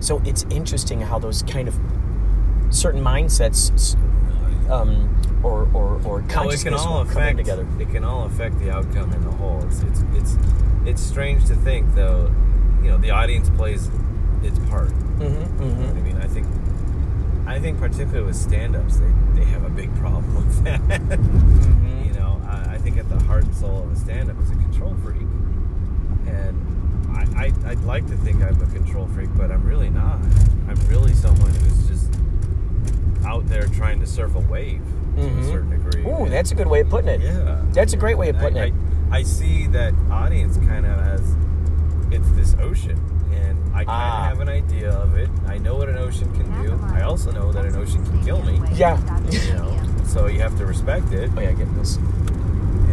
[0.00, 1.78] so it's interesting how those kind of
[2.70, 3.96] certain mindsets
[4.70, 5.10] um,
[5.42, 7.66] or, or, or Well, it can all come affect together.
[7.78, 9.62] It can all affect the outcome in the whole.
[9.64, 10.36] It's, it's it's
[10.86, 12.32] it's strange to think though.
[12.82, 13.90] You know, the audience plays
[14.42, 14.88] its part.
[15.18, 16.46] Mm-hmm, You know what I mean, I think
[17.46, 20.80] I think particularly with stand-ups, they they have a big problem with that.
[20.80, 22.04] Mm-hmm.
[22.06, 24.54] You know, I, I think at the heart and soul of a stand-up is a
[24.54, 25.22] control freak,
[26.26, 30.16] and I, I I'd like to think I'm a control freak, but I'm really not.
[30.68, 32.10] I'm really someone who's just
[33.26, 34.80] out there trying to surf a wave
[35.16, 35.50] to a Mhm.
[35.50, 36.04] certain degree.
[36.06, 37.20] Ooh, And- that's a good way of putting it.
[37.20, 37.62] yeah.
[37.72, 38.74] That's a great way of putting I, it.
[39.10, 41.34] I, I see that audience kind of as
[42.10, 42.98] it's this ocean,
[43.32, 44.24] and I kind of Ah.
[44.28, 45.30] have an idea of it.
[45.48, 46.78] I know what an ocean can do.
[46.92, 48.60] I also know that an ocean can kill me.
[48.72, 48.98] Yeah.
[49.30, 51.98] You know, so you have to respect it, Oh yeah, get this.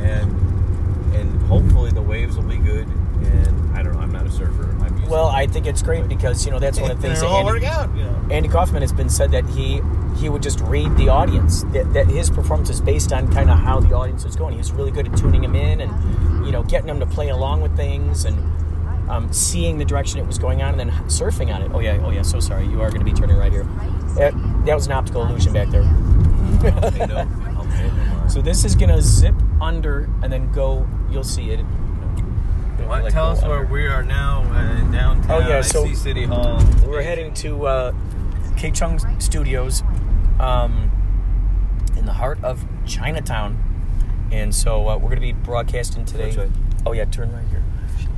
[0.02, 2.88] And and hopefully the waves will be good.
[2.88, 4.00] And I don't know.
[4.00, 4.72] I'm not a surfer.
[5.12, 7.40] Well, I think it's great because you know that's one of the things that all
[7.40, 7.94] Andy, work out.
[7.94, 8.28] You know.
[8.32, 9.82] Andy Kaufman has been said that he
[10.18, 11.64] he would just read the audience.
[11.74, 14.56] That, that his performance is based on kind of how the audience is going.
[14.56, 17.62] He's really good at tuning them in and you know getting them to play along
[17.62, 18.38] with things and
[19.10, 21.72] um, seeing the direction it was going on and then surfing on it.
[21.74, 22.22] Oh yeah, oh yeah.
[22.22, 23.66] So sorry, you are going to be turning right here.
[24.16, 24.34] That,
[24.66, 25.84] that was an optical illusion back there.
[25.84, 28.32] Hey, no, I'll pay no mind.
[28.32, 30.88] So this is going to zip under and then go.
[31.10, 31.62] You'll see it.
[32.88, 33.04] What?
[33.04, 35.44] Like, Tell us where we are now uh, in downtown.
[35.44, 36.60] Oh, yeah, I so- City Hall.
[36.86, 37.92] We're heading to uh,
[38.56, 39.84] KCHUNG Studios
[40.40, 40.92] um,
[41.96, 43.58] in the heart of Chinatown.
[44.32, 46.36] And so uh, we're going to be broadcasting today.
[46.36, 46.50] Way?
[46.86, 47.64] Oh, yeah, turn right here.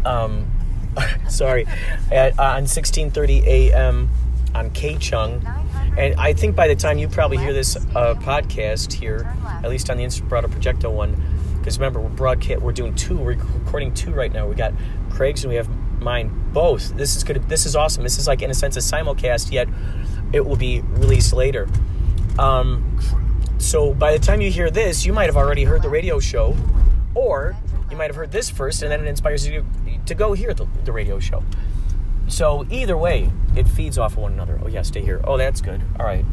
[0.06, 0.52] Um,
[1.30, 1.66] sorry.
[2.12, 4.10] At, uh, on 1630 a.m.
[4.56, 5.44] on KCHUNG.
[5.98, 9.32] And I think by the time you probably hear this uh, podcast here,
[9.64, 11.16] at least on the Inspirato Projecto one,
[11.64, 14.46] because remember we're broadcast, we're doing two, we're recording two right now.
[14.46, 14.74] We got
[15.10, 15.70] Craig's and we have
[16.02, 16.94] mine both.
[16.98, 17.48] This is good.
[17.48, 18.04] This is awesome.
[18.04, 19.70] This is like in a sense a simulcast, yet
[20.34, 21.70] it will be released later.
[22.38, 23.00] Um,
[23.60, 26.58] so by the time you hear this, you might have already heard the radio show,
[27.16, 27.56] or
[27.90, 29.66] you might have heard this first, and then it inspires you
[30.06, 31.44] to go hear the, the radio show.
[32.28, 34.60] So either way, it feeds off of one another.
[34.62, 35.22] Oh yeah, stay here.
[35.24, 35.82] Oh, that's good.
[35.98, 36.26] All right.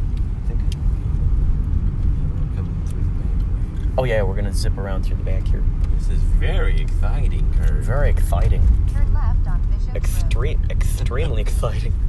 [2.57, 3.39] Coming through the main
[3.77, 3.80] way.
[3.99, 5.63] Oh yeah, we're gonna zip around through the back here.
[5.95, 7.83] This is very exciting, Kurt.
[7.83, 8.63] Very exciting.
[8.93, 9.97] Turn left on Bishop Road.
[9.97, 11.93] Extreme, extremely exciting.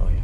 [0.00, 0.20] Oh yeah.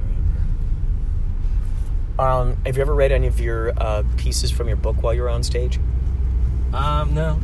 [2.18, 2.40] right.
[2.40, 5.22] Um, have you ever read any of your uh, pieces from your book while you
[5.22, 5.78] were on stage?
[6.72, 7.38] Um, no,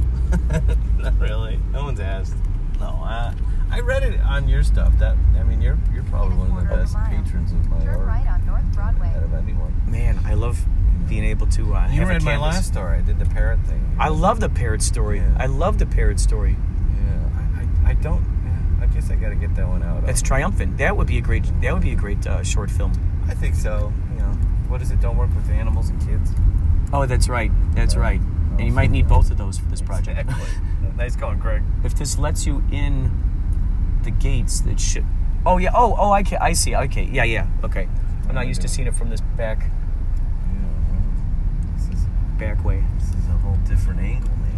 [0.98, 1.58] not really.
[1.72, 2.34] No one's asked.
[2.80, 3.34] No, I,
[3.70, 4.96] I read it on your stuff.
[4.98, 7.08] That I mean, you're you're probably one of the best mile.
[7.10, 9.08] patrons of my Turn art right on North Broadway.
[9.08, 9.72] out of anyone.
[9.87, 10.58] Man, I love
[11.08, 11.74] being able to.
[11.74, 12.98] Uh, You read my last story.
[12.98, 13.96] I did the parrot thing.
[13.98, 15.18] I love the parrot story.
[15.18, 15.36] Yeah.
[15.38, 16.56] I love the parrot story.
[16.56, 17.28] Yeah,
[17.84, 18.24] I, I, I don't.
[18.44, 20.08] Yeah, I guess I got to get that one out.
[20.08, 20.78] It's Um, triumphant.
[20.78, 21.44] That would be a great.
[21.60, 22.92] That would be a great uh, short film.
[23.28, 23.92] I think so.
[24.12, 24.32] You know,
[24.68, 25.00] what is it?
[25.00, 26.32] Don't work with animals and kids.
[26.92, 27.50] Oh, that's right.
[27.74, 28.20] That's right.
[28.20, 30.18] And you might need both of those for this project.
[30.20, 30.48] Exactly.
[30.96, 31.62] nice going, Craig.
[31.82, 33.10] if this lets you in
[34.04, 35.04] the gates, that should.
[35.46, 35.70] Oh yeah.
[35.74, 36.10] Oh oh.
[36.12, 36.74] I can, I see.
[36.76, 37.04] Okay.
[37.10, 37.46] Yeah yeah.
[37.64, 37.88] Okay.
[38.28, 42.06] I'm not used to seeing it from this back Yeah, well, this is
[42.38, 42.83] back way.
[42.99, 44.53] this is a whole different angle, man.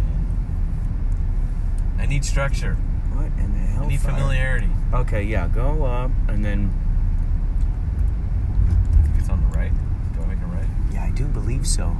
[1.99, 2.75] I need structure.
[3.13, 3.83] What in the hell?
[3.83, 4.69] I need familiarity.
[4.93, 5.23] Okay.
[5.23, 5.47] Yeah.
[5.47, 6.73] Go up and then.
[8.69, 9.71] I think it's on the right.
[10.13, 10.67] Do I make it right?
[10.91, 11.95] Yeah, I do believe so.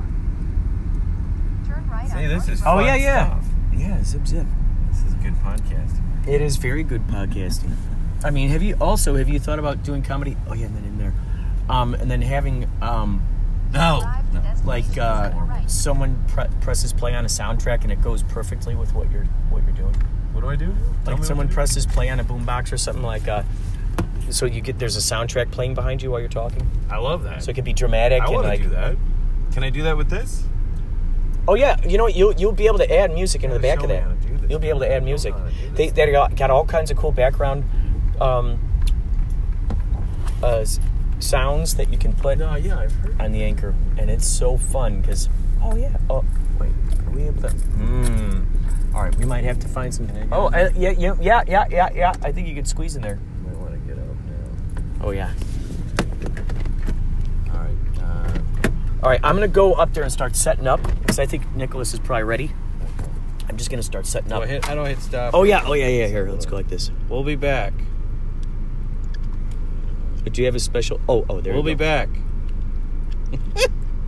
[1.67, 3.27] Turn right See, this is Oh yeah yeah.
[3.27, 3.45] stuff.
[3.75, 4.03] Yeah.
[4.03, 4.45] Zip zip.
[4.89, 6.27] This is a good podcasting.
[6.27, 7.75] It is very good podcasting.
[8.23, 10.35] I mean, have you also have you thought about doing comedy?
[10.47, 11.13] Oh yeah, and then in there,
[11.69, 13.21] um, and then having um,
[13.73, 13.99] No,
[14.33, 14.41] no.
[14.65, 15.71] like uh, on the right.
[15.71, 19.63] someone pre- presses play on a soundtrack and it goes perfectly with what you're what
[19.63, 19.93] you're doing.
[20.33, 20.73] What do I do?
[21.05, 23.43] Tell Like someone presses play on a boombox or something like uh
[24.29, 26.69] so you get there's a soundtrack playing behind you while you're talking.
[26.89, 27.43] I love that.
[27.43, 28.97] So it could be dramatic I want to like do that.
[29.51, 30.43] Can I do that with this?
[31.47, 32.07] Oh yeah, you know?
[32.07, 34.03] You'll you'll be able to add music into the back of that.
[34.03, 34.49] how to do this.
[34.49, 35.33] You'll be able to add music.
[35.73, 37.63] They they got, got all kinds of cool background
[38.19, 38.59] um,
[40.43, 40.65] uh,
[41.19, 43.19] sounds that you can put No, yeah, I've heard.
[43.21, 45.29] on the anchor, and it's so fun because
[45.61, 45.95] oh yeah.
[46.09, 46.23] Oh
[46.59, 46.71] wait,
[47.05, 47.49] are we able to?
[47.49, 48.43] Hmm.
[48.95, 50.09] All right, we might have to find some.
[50.31, 52.13] Oh uh, yeah yeah yeah yeah yeah yeah.
[52.23, 53.19] I think you could squeeze in there.
[53.19, 55.05] I might want to get out now.
[55.05, 55.31] Oh yeah.
[57.53, 58.01] All right.
[58.01, 58.39] Uh,
[59.03, 61.93] All right, I'm gonna go up there and start setting up because I think Nicholas
[61.93, 62.51] is probably ready.
[63.49, 64.43] I'm just gonna start setting do up.
[64.43, 64.69] I hit?
[64.69, 65.33] I don't hit stop.
[65.33, 66.07] Oh yeah, oh yeah, yeah.
[66.07, 66.91] Here, let's go like this.
[67.09, 67.73] We'll be back.
[70.33, 70.99] Do you have a special?
[71.07, 71.53] Oh, oh, there.
[71.53, 72.09] we'll you be back.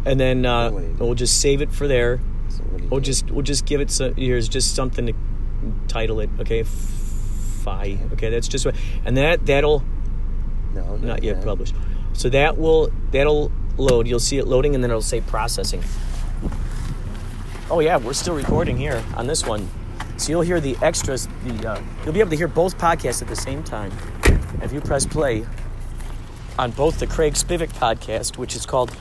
[0.05, 2.19] And then uh, we'll just save it for there.
[2.49, 3.05] So what do you We'll do?
[3.05, 5.13] just we'll just give it so here's just something to
[5.87, 6.29] title it.
[6.39, 7.97] Okay, Fi.
[8.13, 8.75] Okay, that's just what.
[9.05, 9.83] And that that'll
[10.73, 11.43] no, not yet that.
[11.45, 11.75] published.
[12.13, 14.07] So that will that'll load.
[14.07, 15.83] You'll see it loading, and then it'll say processing.
[17.69, 19.69] Oh yeah, we're still recording here on this one.
[20.17, 21.27] So you'll hear the extras.
[21.45, 23.91] The uh, you'll be able to hear both podcasts at the same time
[24.63, 25.45] if you press play
[26.59, 28.91] on both the Craig Spivek podcast, which is called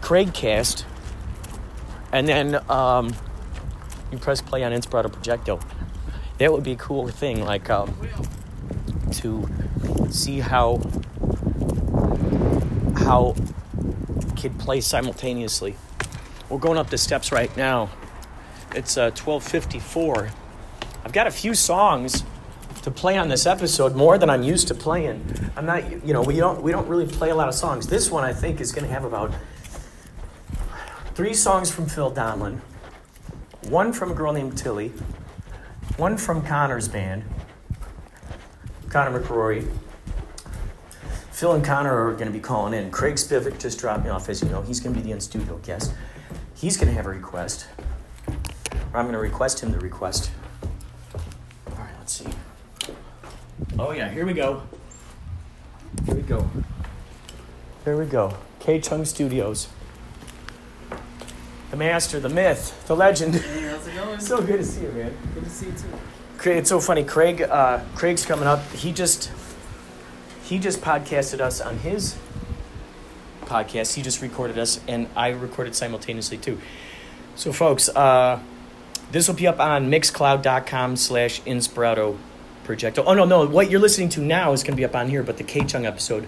[0.00, 0.82] Craigcast,
[2.12, 3.14] and then um,
[4.10, 5.62] you press play on Inspirato Projecto.
[6.38, 7.96] That would be a cool thing, like um,
[9.12, 9.48] to
[10.10, 10.80] see how
[12.96, 13.36] how
[14.34, 15.76] kid play simultaneously.
[16.48, 17.88] We're going up the steps right now.
[18.74, 20.32] It's uh, 12:54.
[21.04, 22.24] I've got a few songs
[22.86, 25.20] to play on this episode, more than I'm used to playing.
[25.56, 27.88] I'm not, you know, we don't we don't really play a lot of songs.
[27.88, 29.34] This one I think is going to have about
[31.16, 32.60] three songs from Phil Donlin,
[33.70, 34.92] one from a girl named Tilli,
[35.96, 37.24] one from Connor's band,
[38.88, 39.68] Connor McRory.
[41.32, 42.92] Phil and Connor are going to be calling in.
[42.92, 44.62] Craig Spivek just dropped me off, as you know.
[44.62, 45.92] He's going to be the in studio guest.
[46.54, 47.66] He's going to have a request.
[48.28, 50.30] Or I'm going to request him the request.
[51.68, 52.30] All right, let's see.
[53.78, 54.62] Oh, yeah, here we go.
[56.06, 56.48] Here we go.
[57.84, 58.34] Here we go.
[58.60, 59.68] KCHUNG Studios.
[61.70, 63.34] The master, the myth, the legend.
[63.34, 64.20] Hey, how's it going?
[64.20, 65.14] so good to see you, man.
[65.34, 65.88] Good to see you too.
[66.38, 67.04] Craig, it's so funny.
[67.04, 68.64] Craig, uh, Craig's coming up.
[68.72, 69.30] He just
[70.44, 72.16] he just podcasted us on his
[73.42, 73.94] podcast.
[73.94, 76.58] He just recorded us, and I recorded simultaneously too.
[77.34, 78.40] So, folks, uh,
[79.10, 82.16] this will be up on Mixcloud.com slash Inspirato
[82.66, 83.04] Projecto.
[83.06, 85.22] Oh no, no, what you're listening to now is going to be up on here,
[85.22, 86.26] but the KCHUNG episode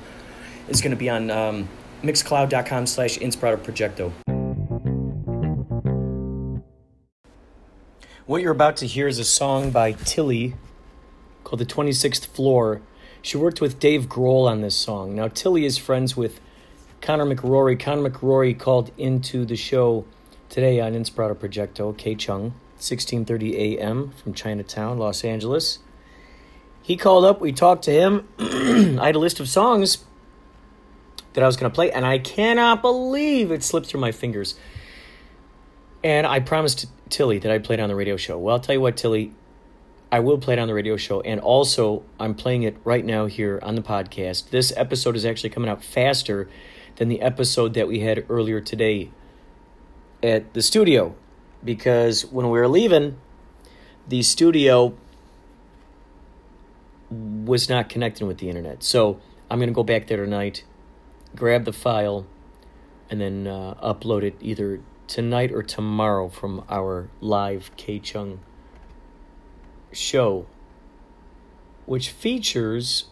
[0.69, 1.69] is going to be on um,
[2.03, 4.13] Mixcloud.com slash Inspirato Projecto.
[8.27, 10.55] What you're about to hear is a song by Tilli
[11.45, 12.83] called The 26th Floor.
[13.23, 15.17] She worked with Dave Grohl on this song.
[15.17, 16.41] Now, Tilli is friends with
[17.01, 17.81] Connor McRory.
[17.81, 20.05] Connor McRory called into the show
[20.51, 24.13] today on Inspirato Projecto, KCHUNG, 1630 a.m.
[24.23, 25.79] from Chinatown, Los Angeles.
[26.89, 28.27] He called up, we talked to him.
[28.39, 30.07] I had a list of songs
[31.35, 34.55] that I was going to play, and I cannot believe it slipped through my fingers.
[36.03, 38.39] And I promised Tilli that I'd play it on the radio show.
[38.39, 39.33] Well, I'll tell you what, Tilli,
[40.11, 41.21] I will play it on the radio show.
[41.21, 44.49] And also, I'm playing it right now here on the podcast.
[44.49, 46.49] This episode is actually coming out faster
[46.97, 49.11] than the episode that we had earlier today
[50.23, 51.15] at the studio.
[51.63, 53.19] Because when we were leaving,
[54.09, 54.97] the studio
[57.11, 58.83] was not connecting with the internet.
[58.83, 60.65] So I'm going to go back there tonight,
[61.35, 62.27] grab the file,
[63.11, 68.39] and then uh, upload it either tonight or tomorrow from our live KCHUNG
[69.93, 70.47] show,
[71.87, 73.07] which features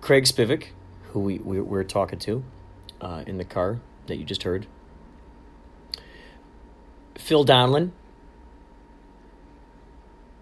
[0.00, 0.68] Craig Spivek,
[1.08, 2.42] who we, we we're talking to
[3.00, 4.66] uh, in the car that you just heard,
[7.16, 7.90] Phil Donlin,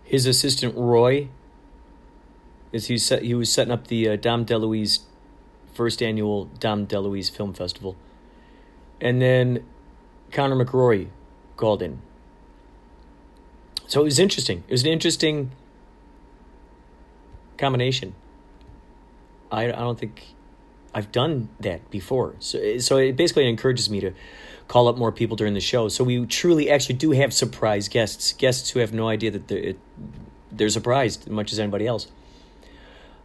[0.04, 1.28] his assistant Roy,
[2.74, 5.00] is he set, he was setting up the uh, Dom DeLuise
[5.72, 7.96] first annual Dom DeLuise Film Festival.
[9.00, 9.64] And then
[10.32, 11.08] Connor McRory
[11.56, 12.02] called in.
[13.87, 14.64] So it was interesting.
[14.66, 15.52] It was an interesting
[17.58, 18.16] combination.
[19.52, 20.34] I, I don't think
[20.92, 22.34] I've done that before.
[22.40, 24.12] So, so it basically encourages me to
[24.66, 25.88] call up more people during the show.
[25.88, 29.74] So we truly actually do have surprise guests, guests who have no idea that they're,
[30.50, 32.08] they're surprised as much as anybody else.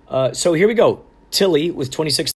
[0.10, 1.06] Uh, so here we go.
[1.32, 2.32] Tilli with 26.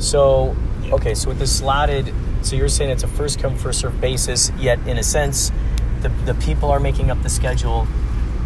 [0.00, 0.56] So
[0.92, 4.50] okay, so with the slotted, so you're saying it's a first come first serve basis.
[4.58, 5.52] Yet in a sense,
[6.00, 7.86] the the people are making up the schedule.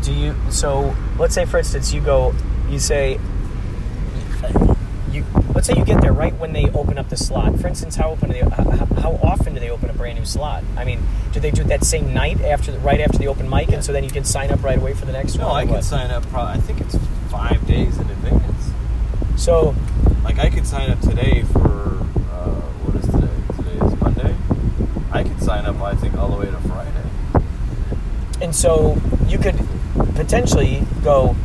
[0.02, 0.34] Do you?
[0.50, 2.34] So let's say for instance, you go,
[2.68, 3.18] you say,
[5.11, 5.24] you
[5.55, 7.59] let's say you get there right when they open up the slot.
[7.61, 8.40] For instance, how open do they?
[8.40, 10.64] How, how often do they open a brand new slot?
[10.76, 11.00] I mean,
[11.32, 13.82] do they do it that same night after the, right after the open mic, and
[13.84, 15.55] so then you can sign up right away for the next No, one?
[15.55, 15.84] or I can what?
[15.84, 16.24] sign up.
[16.28, 16.96] Probably, I think it's
[17.30, 18.70] five days in advance.
[19.36, 19.74] So
[20.24, 21.60] Like I could sign up today for
[22.32, 23.28] uh, what is today?
[23.56, 24.36] Today is Monday.
[25.12, 25.80] I could sign up.
[25.82, 26.90] I think all the way to Friday.
[28.42, 28.96] And so
[29.26, 29.56] you could
[30.14, 31.36] potentially go,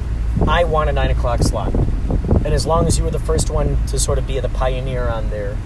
[0.48, 1.74] I want a nine o'clock slot.
[2.46, 5.08] And as long as you were the first one to sort of be the pioneer
[5.10, 5.58] on there,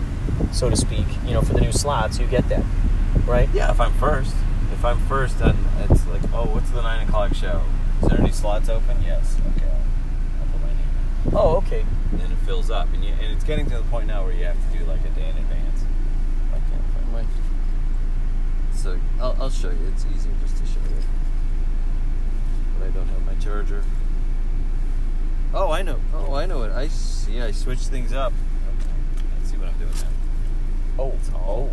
[0.51, 2.64] so to speak, you know, for the new slots, you get that,
[3.26, 3.47] right?
[3.53, 4.36] Yeah, if I'm first.
[4.74, 5.55] If I'm first, then
[5.89, 7.61] it's like, oh, what's the nine o'clock show?
[8.01, 8.97] Is there any slots open?
[9.03, 9.38] Yes.
[9.55, 9.68] Okay.
[9.68, 10.78] I'll, I'll put my name
[11.28, 11.32] in.
[11.36, 11.86] Oh, okay.
[12.11, 14.58] Then fills up, and you, and it's getting to the point now where you have
[14.72, 15.84] to do like a day in advance.
[16.52, 17.24] I can't find my.
[18.76, 19.78] So I'll, I'll show you.
[19.94, 21.02] It's easier just to show you.
[22.80, 23.84] But I don't have my charger.
[25.54, 26.00] Oh, I know.
[26.14, 26.72] Oh, I know it.
[26.72, 27.39] I see.
[27.39, 28.34] I switched things up.
[28.34, 28.89] Okay.
[29.38, 31.04] Let's see what I'm doing now.
[31.04, 31.72] Oh, It's all.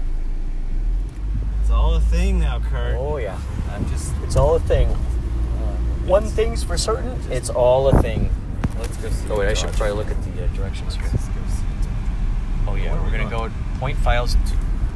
[1.62, 2.96] It's all a thing now, Kurt.
[2.96, 3.38] oh yeah.
[3.70, 4.12] I'm just.
[4.24, 4.88] It's all a thing.
[4.88, 8.30] uh, One thing's for certain, it's all a thing.
[8.80, 9.28] Let's go see.
[9.30, 11.04] Oh wait, I should probably look at the uh, directions here.
[11.04, 11.62] Let's go see.
[12.68, 13.50] Oh yeah, Where are we're we gonna going?
[13.52, 14.36] go point files,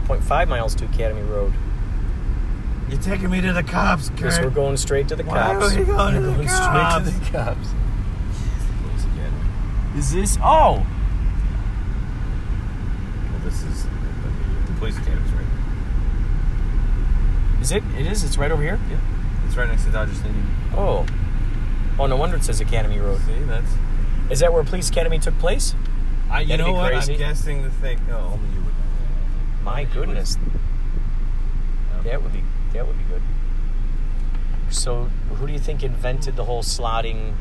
[0.06, 1.52] point five miles to Academy Road.
[2.88, 4.16] You're taking me to the cops, Kurt.
[4.18, 5.74] Because we're going straight to the Why cops.
[5.74, 7.08] are we going to We're the going cops?
[7.08, 7.68] straight to the cops.
[8.82, 9.98] Police Academy.
[9.98, 10.38] Is this?
[10.42, 10.86] Oh,
[13.30, 13.84] Well, this is
[14.66, 15.46] the police academy's right.
[17.62, 17.82] is it?
[17.98, 18.22] It is.
[18.22, 18.78] It's right over here.
[18.90, 18.98] Yeah,
[19.46, 20.46] it's right next to Dodger Stadium.
[20.76, 21.06] Oh,
[21.98, 23.20] oh, no wonder it says Academy Road.
[23.22, 23.70] See, that's.
[24.30, 25.74] Is that where Police Academy took place?
[26.30, 26.92] I, you That'd know what?
[26.92, 27.12] crazy.
[27.14, 28.00] I'm guessing the thing.
[28.08, 29.62] No, only you would know.
[29.62, 30.38] My Only you would- goodness,
[32.04, 32.42] that would be
[32.72, 33.22] that would be good.
[34.70, 35.04] So,
[35.36, 37.34] who do you think invented the whole slotting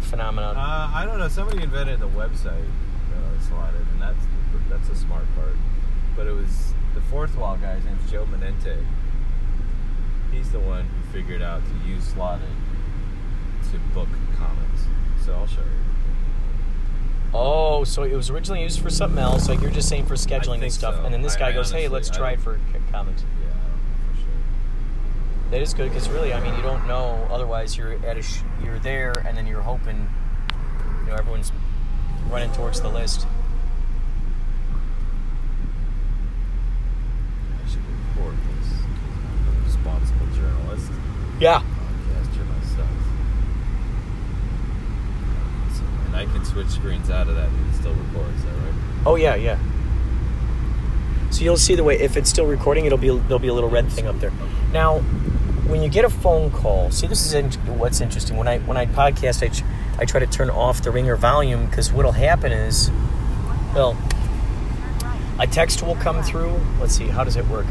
[0.00, 0.56] phenomenon?
[0.56, 1.28] Uh, I don't know.
[1.28, 2.66] Somebody invented the website
[3.14, 4.24] uh, slotted, and that's
[4.68, 5.54] that's the smart part.
[6.16, 7.76] But it was the fourth wall guy.
[7.76, 8.84] His name's Joe Menente.
[10.32, 12.48] He's the one who figured out to use slotted
[13.72, 14.08] to book
[14.38, 14.86] comics.
[15.24, 15.66] So I'll show you.
[17.32, 20.62] oh, so it was originally used for something else, like you're just saying for scheduling
[20.62, 21.02] and stuff, so.
[21.04, 23.22] and then this I- guy I goes, "Hey, let's I try it for c- comics."
[23.22, 25.50] Yeah, I don't know for sure.
[25.50, 27.26] That is good because really, I mean, you don't know.
[27.30, 30.08] Otherwise, you're at a sh- you're there, and then you're hoping,
[31.00, 31.50] you know, everyone's
[32.30, 33.26] running towards the list.
[37.64, 37.80] I should
[38.16, 38.68] record this.
[38.70, 38.84] 'cause
[39.48, 40.90] I'm a responsible journalist.
[41.40, 41.60] Yeah.
[41.60, 42.88] Podcaster myself.
[45.74, 45.82] So,
[46.14, 48.38] I can switch screens out of that and it still records.
[48.38, 48.74] Is that right?
[49.06, 49.58] Oh yeah, yeah.
[51.30, 53.70] So you'll see the way if it's still recording, it'll be there'll be a little
[53.70, 54.32] red thing up there.
[54.72, 55.00] Now,
[55.66, 58.36] when you get a phone call, see this is in, what's interesting.
[58.36, 59.64] When I when I podcast, I, ch-
[59.98, 62.90] I try to turn off the ringer volume because what'll happen is,
[63.74, 63.96] well,
[65.40, 66.60] a text will come through.
[66.78, 67.66] Let's see, how does it work?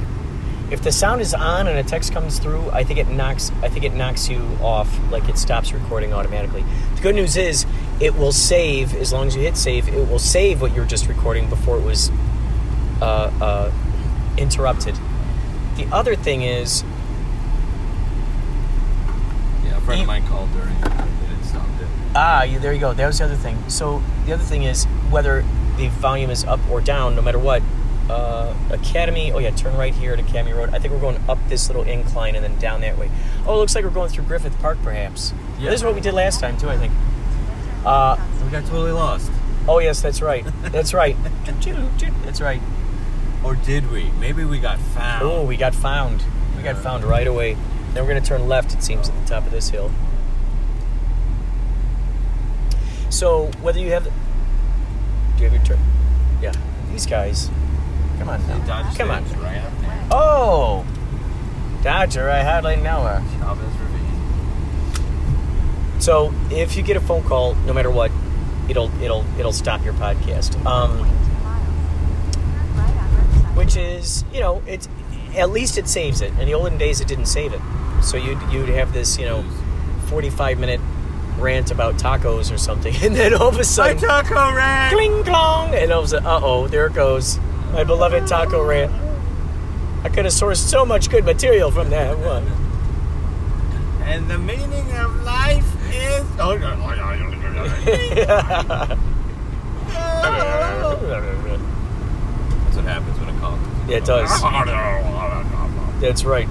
[0.71, 3.69] If the sound is on and a text comes through, I think it knocks I
[3.69, 6.65] think it knocks you off, like it stops recording automatically.
[6.95, 7.65] The good news is
[8.03, 9.87] it will save as long as you hit save.
[9.87, 12.11] It will save what you're just recording before it was
[13.01, 13.71] uh, uh,
[14.37, 14.95] interrupted.
[15.77, 16.83] The other thing is
[19.63, 20.81] Yeah, a friend You- of mine called during it.
[20.83, 21.87] Didn't it.
[22.15, 22.93] Ah, you, there you go.
[22.93, 23.57] That was the other thing.
[23.69, 25.43] So the other thing is whether
[25.77, 27.63] the volume is up or down, no matter what.
[28.09, 29.31] Uh, Academy.
[29.31, 30.73] Oh yeah, turn right here at Academy Road.
[30.73, 33.09] I think we're going up this little incline and then down that way.
[33.47, 35.33] Oh, it looks like we're going through Griffith Park, perhaps.
[35.57, 35.69] Yeah.
[35.69, 36.69] This is what we did last time too.
[36.69, 36.91] I think.
[37.85, 39.31] Uh, We got totally lost.
[39.67, 40.45] oh yes, that's right.
[40.71, 41.15] That's right.
[42.23, 42.61] That's right.
[43.43, 44.09] Or did we?
[44.19, 45.23] Maybe we got found.
[45.23, 46.23] Oh, we got found.
[46.55, 47.57] We got found right away.
[47.93, 48.73] Then we're gonna turn left.
[48.73, 49.91] It seems at the top of this hill.
[53.09, 54.09] So whether you have, the,
[55.37, 55.79] do you have your turn?
[56.41, 56.53] Yeah,
[56.91, 57.49] these guys.
[58.17, 58.91] Come on now.
[58.95, 59.23] Come on.
[59.41, 59.61] Right.
[60.09, 60.85] Oh,
[61.83, 63.19] Dodger, I hardly know her.
[66.03, 68.11] So if you get a phone call, no matter what,
[68.67, 70.53] it'll it'll it'll stop your podcast.
[70.65, 72.35] Um, 0.2 miles.
[72.35, 74.89] Turn right on Riverside which is you know it's
[75.37, 76.37] at least it saves it.
[76.39, 77.61] In the olden days, it didn't save it,
[78.01, 79.43] so you'd you'd have this you know
[80.07, 80.81] forty five minute
[81.39, 84.91] rant about tacos or something, and then all of a sudden, my taco rack.
[84.91, 87.39] cling clong, and all of a sudden, uh oh, there it goes,
[87.71, 88.91] my beloved taco rant.
[90.03, 92.45] I could have sourced so much good material from that one.
[94.03, 96.25] And the meaning of life is.
[96.39, 96.57] Oh,
[101.43, 103.57] That's what happens when a call.
[103.87, 104.29] Yeah, it does.
[106.01, 106.47] That's right.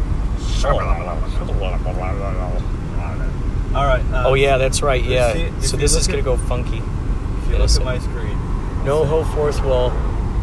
[3.74, 4.04] All right.
[4.12, 5.02] Uh, Oh yeah, that's right.
[5.02, 5.32] Yeah.
[5.32, 6.78] see- So this look is gonna go funky.
[6.78, 8.38] If you look at my screen,
[8.84, 9.90] No ho fourth wall,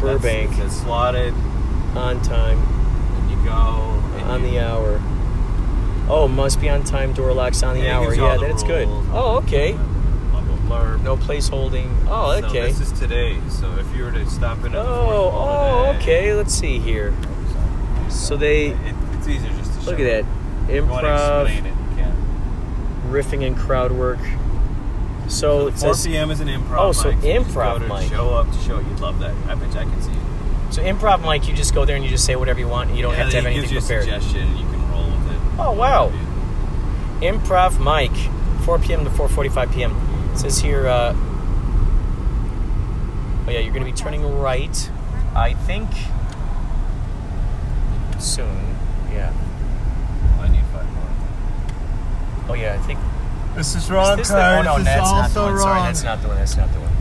[0.00, 1.32] Burbank It says slotted,
[1.94, 3.52] on time, and you go.
[4.18, 5.00] And on you, the hour.
[6.12, 7.12] Oh, must be on time.
[7.12, 8.12] Door locks on the Yeah, hour.
[8.14, 8.88] you Yeah, the that's good.
[9.12, 9.78] Oh, okay.
[11.02, 11.96] No place holding.
[12.08, 12.66] Oh, So okay.
[12.70, 13.38] this is today.
[13.48, 16.34] So if you were to stop in at the fourth Oh, oh, today- okay.
[16.34, 17.12] Let's see here.
[18.08, 18.76] So they It,
[19.16, 19.90] it's easier just to show.
[19.90, 20.24] look at that
[20.68, 24.18] If you want to improv, explain it, you riffing, and crowd work.
[25.28, 26.30] So it 4 says p.m.
[26.30, 26.76] is an improv.
[26.78, 28.08] Oh, so mic, you improv mic.
[28.10, 28.86] Show up to show it.
[28.86, 29.34] You'd love that.
[29.48, 30.72] I bet you I can see it.
[30.74, 31.48] so improv mic.
[31.48, 32.88] You just go there and you just say whatever you want.
[32.90, 34.04] And you don't yeah, have to have anything you prepared.
[34.04, 34.79] suggestion, you can it.
[35.62, 36.10] Oh, wow.
[37.20, 38.10] Improv mic,
[38.64, 39.04] 4 p.m.
[39.04, 40.30] to 4:45 p.m.
[40.32, 40.86] It says here.
[40.88, 41.14] Uh,
[43.46, 44.90] oh yeah, you're going to be turning right.
[45.34, 45.88] I think
[48.18, 48.48] soon.
[49.12, 49.32] Yeah.
[50.40, 51.04] I need five more.
[52.48, 52.98] Oh yeah, I think.
[53.54, 55.58] This is Is this the, oh no, that's not the one.
[55.58, 56.36] Sorry, that's not the one.
[56.38, 56.92] That's not the one.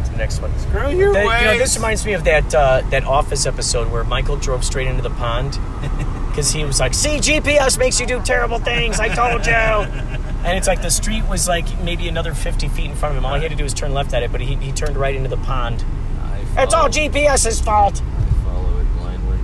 [0.00, 0.58] It's the next one.
[0.60, 4.04] Screw you, That- you know, this reminds me of that uh, that Office episode where
[4.04, 5.54] Michael drove straight into the pond
[6.30, 8.98] because he was like, "See, GPS makes you do terrible things.
[9.00, 12.96] I told you." and it's like the street was like maybe another fifty feet in
[12.96, 13.26] front of him.
[13.26, 15.14] All he had to do was turn left at it, but he, he turned right
[15.14, 15.84] into the pond.
[16.22, 18.00] I It's all GPS's fault.
[18.02, 19.38] I follow it blindly.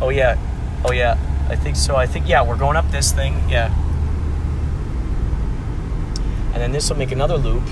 [0.00, 0.36] Oh yeah,
[0.84, 1.16] oh yeah.
[1.48, 1.96] I think so.
[1.96, 3.34] I think yeah, we're going up this thing.
[3.48, 3.74] Yeah.
[6.52, 7.62] And then this will make another loop.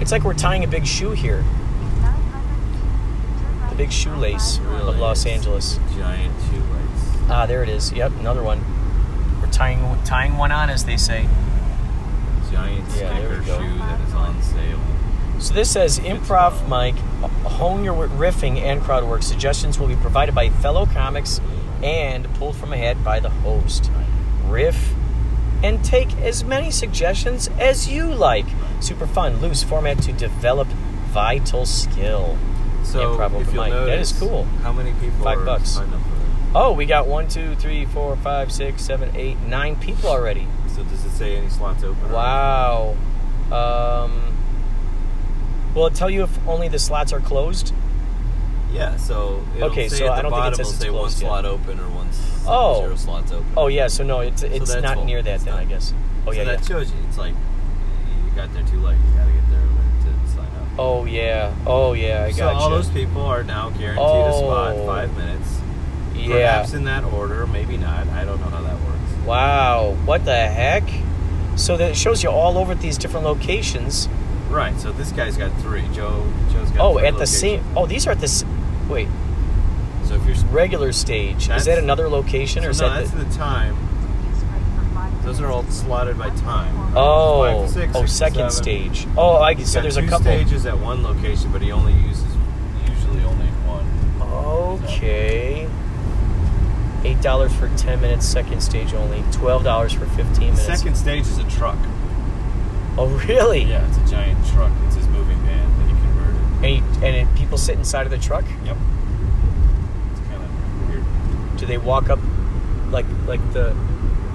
[0.00, 1.42] It's like we're tying a big shoe here.
[1.42, 3.42] 900 feet.
[3.42, 4.88] Turn right The big shoelace Five Drive.
[4.88, 5.78] of Los is Angeles.
[5.96, 6.59] Giant shoelace.
[7.30, 7.92] Ah, there it is.
[7.92, 8.60] Yep, another one.
[9.40, 11.28] We're tying tying one on, as they say.
[12.50, 14.80] Giant Yeah, sticker shoe that is on sale.
[15.38, 16.96] So this says improv mic,
[17.44, 19.22] hone your riffing and crowd work.
[19.22, 21.40] Suggestions will be provided by fellow comics
[21.82, 23.90] and pulled from a hat by the host.
[24.46, 24.92] Riff
[25.62, 28.46] and take as many suggestions as you like.
[28.80, 30.68] Super fun, loose format to develop
[31.08, 32.36] vital skill.
[32.82, 33.72] So Improv if you'll mic.
[33.72, 34.44] Notice, is cool.
[34.62, 35.78] How many people Five are bucks.
[36.52, 39.76] Signed up for Oh, we got one, two, three, four, five, six, seven, eight, nine
[39.76, 40.46] people already.
[40.68, 42.10] So does it say any slots open?
[42.12, 42.96] Wow.
[43.50, 44.36] Um,
[45.74, 47.72] will it tell you if only the slots are closed?
[48.72, 48.96] Yeah.
[48.96, 50.90] So it'll Okay, so at I the don't think it bottom says it'll it's say
[50.90, 51.26] one closed yet.
[51.28, 52.08] slot open or one
[52.46, 52.80] Oh.
[52.82, 53.46] zero slots open.
[53.56, 55.04] Oh yeah, so no, it's it's that's not full.
[55.06, 55.92] near that It's then, I guess.
[56.26, 56.66] Oh so yeah, that yeah.
[56.66, 56.96] shows you.
[57.08, 58.96] It's like you got there too late.
[58.96, 60.78] You got to get there to sign up.
[60.78, 61.52] Oh yeah.
[61.66, 65.16] Oh yeah, I so got all those people are now guaranteed a spot, in five
[65.16, 65.59] minutes.
[66.22, 66.52] Yeah.
[66.56, 68.06] Perhaps in that order, maybe not.
[68.08, 69.26] I don't know how that works.
[69.26, 69.96] Wow.
[70.04, 70.84] What the heck?
[71.56, 74.08] So that shows you all over at these different locations.
[74.48, 74.78] Right.
[74.80, 75.82] So this guy's got three.
[75.92, 76.26] Joe.
[76.52, 76.80] Joe's got.
[76.80, 77.62] Oh, at the same.
[77.76, 78.24] Oh, these are at the.
[78.24, 78.44] s-
[78.88, 79.08] Wait,
[80.04, 80.34] So if you're.
[80.50, 81.48] regular stage.
[81.50, 83.00] Is that another location or is so no, that?
[83.04, 83.76] that's the, the time.
[84.34, 86.92] Straight for five Those are all slotted by time.
[86.96, 88.50] oh, five to six, oh, six to second seven.
[88.50, 89.06] stage.
[89.16, 90.24] Oh, I He's so there's a couple.
[90.24, 92.24] stages at one location, but he only uses
[92.88, 93.86] usually only one.
[94.84, 95.68] Okay.
[97.02, 98.26] Eight dollars for ten minutes.
[98.26, 99.24] Second stage only.
[99.32, 100.66] Twelve dollars for fifteen minutes.
[100.66, 101.78] Second stage is a truck.
[102.98, 103.62] Oh really?
[103.62, 104.72] Yeah, it's a giant truck.
[104.86, 106.40] It's his moving van that he converted.
[106.56, 108.44] And, he, and it, people sit inside of the truck.
[108.64, 108.76] Yep.
[110.10, 111.56] It's kind of weird.
[111.56, 112.18] Do they walk up
[112.90, 113.74] like like the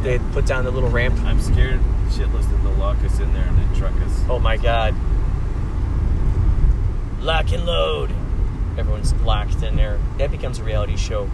[0.01, 1.19] they put down the little ramp?
[1.19, 4.23] I'm scared shitless that they'll lock us in there and then truck us.
[4.27, 4.95] Oh my god.
[7.21, 8.11] Lock and load.
[8.77, 9.99] Everyone's locked in there.
[10.17, 11.29] That becomes a reality show.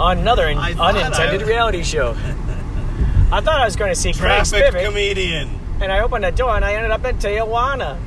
[0.00, 2.10] Another unintended reality show.
[3.30, 5.50] I thought I was going to see Craig Traffic Spivek, comedian.
[5.80, 7.98] and I opened the door and I ended up in Tijuana.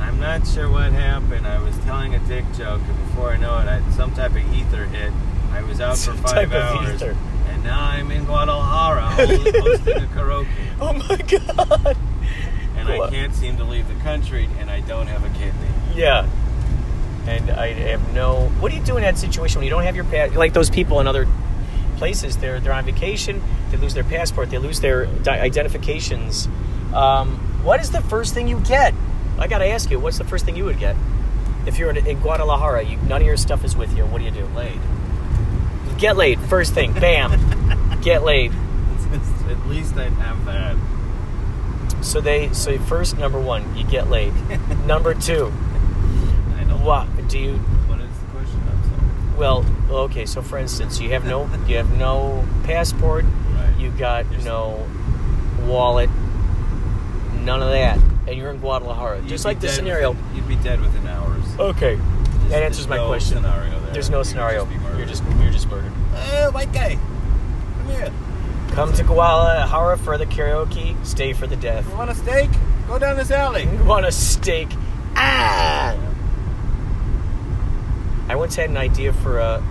[0.00, 1.46] I'm not sure what happened.
[1.46, 4.52] I was telling a dick joke, and before I know it, I, some type of
[4.54, 5.12] ether hit.
[5.52, 7.16] I was out for Some five type of hours, ether.
[7.48, 10.46] and now I'm in Guadalajara hosting a karaoke,
[10.80, 11.96] Oh my god.
[12.76, 15.68] and I can't seem to leave the country, and I don't have a kidney.
[15.94, 16.28] Yeah.
[17.28, 18.48] And I have no.
[18.58, 20.34] What do you do in that situation when you don't have your pass?
[20.34, 21.28] Like those people in other
[21.98, 23.42] places, they're they're on vacation.
[23.70, 24.48] They lose their passport.
[24.48, 26.48] They lose their di- identifications.
[26.94, 28.94] Um, what is the first thing you get?
[29.38, 30.00] I gotta ask you.
[30.00, 30.96] What's the first thing you would get
[31.66, 32.84] if you're in, in Guadalajara?
[32.84, 34.06] You, none of your stuff is with you.
[34.06, 34.46] What do you do?
[34.46, 34.80] Laid.
[35.98, 36.40] Get laid.
[36.40, 36.94] First thing.
[36.94, 38.00] Bam.
[38.02, 38.52] get laid.
[39.52, 40.76] At least I'd have that.
[42.02, 42.54] So they.
[42.54, 44.32] So first, number one, you get laid.
[44.86, 45.52] number two.
[46.88, 47.52] What do you?
[47.86, 49.36] What is the question?
[49.36, 49.64] Well,
[50.06, 50.26] okay.
[50.26, 53.76] So, for instance, you have no you have no passport, Right.
[53.78, 54.86] you got no
[55.66, 56.10] wallet,
[57.44, 59.18] none of that, and you're in Guadalajara.
[59.20, 60.10] You'd Just like the scenario.
[60.12, 61.44] Within, you'd be dead within hours.
[61.58, 63.36] Okay, There's- that answers my no question.
[63.36, 63.92] Scenario there.
[63.92, 64.64] There's no You'd scenario.
[64.64, 64.96] just.
[64.96, 65.92] You're just you're just murdered.
[66.14, 66.98] Hey, white guy,
[67.78, 68.10] come here.
[68.72, 70.94] Come to Guadalajara for the karaoke.
[71.04, 71.88] Stay for the death.
[71.90, 72.50] You want a steak?
[72.86, 73.64] Go down this alley.
[73.72, 74.68] You want a steak?
[75.16, 75.94] Ah!
[78.28, 79.62] I once had an idea for a.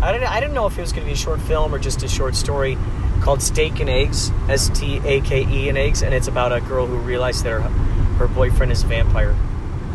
[0.00, 0.28] I didn't.
[0.28, 2.08] I didn't know if it was going to be a short film or just a
[2.08, 2.76] short story
[3.22, 6.60] called "Steak and Eggs." S T A K E and eggs, and it's about a
[6.60, 9.34] girl who realized that her her boyfriend is a vampire.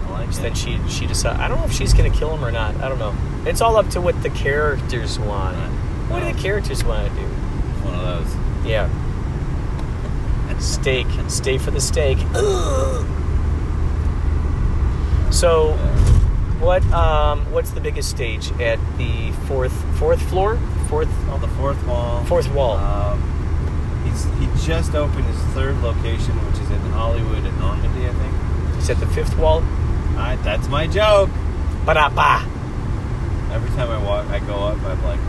[0.09, 1.39] Like So then she she decided.
[1.41, 2.75] I don't know if she's going to kill him or not.
[2.77, 3.15] I don't know.
[3.45, 5.57] It's all up to what the characters want.
[6.09, 7.25] What do the characters want to do?
[7.85, 8.65] One of those.
[8.65, 8.89] Yeah.
[10.59, 11.07] Steak.
[11.27, 12.17] Stay for the steak.
[15.31, 15.77] So,
[16.61, 20.57] what um, what's the biggest stage at the fourth fourth floor?
[20.87, 22.23] Fourth Oh, the fourth wall.
[22.25, 22.77] fourth wall.
[22.77, 28.13] Um, he's he just opened his third location, which is in Hollywood and Normandy, I
[28.13, 28.77] think.
[28.77, 29.61] Is that the fifth wall?
[30.17, 31.29] I, that's my joke.
[31.85, 32.45] Ba-da-ba.
[33.53, 34.77] Every time I walk, I go up.
[34.83, 35.19] I'm like,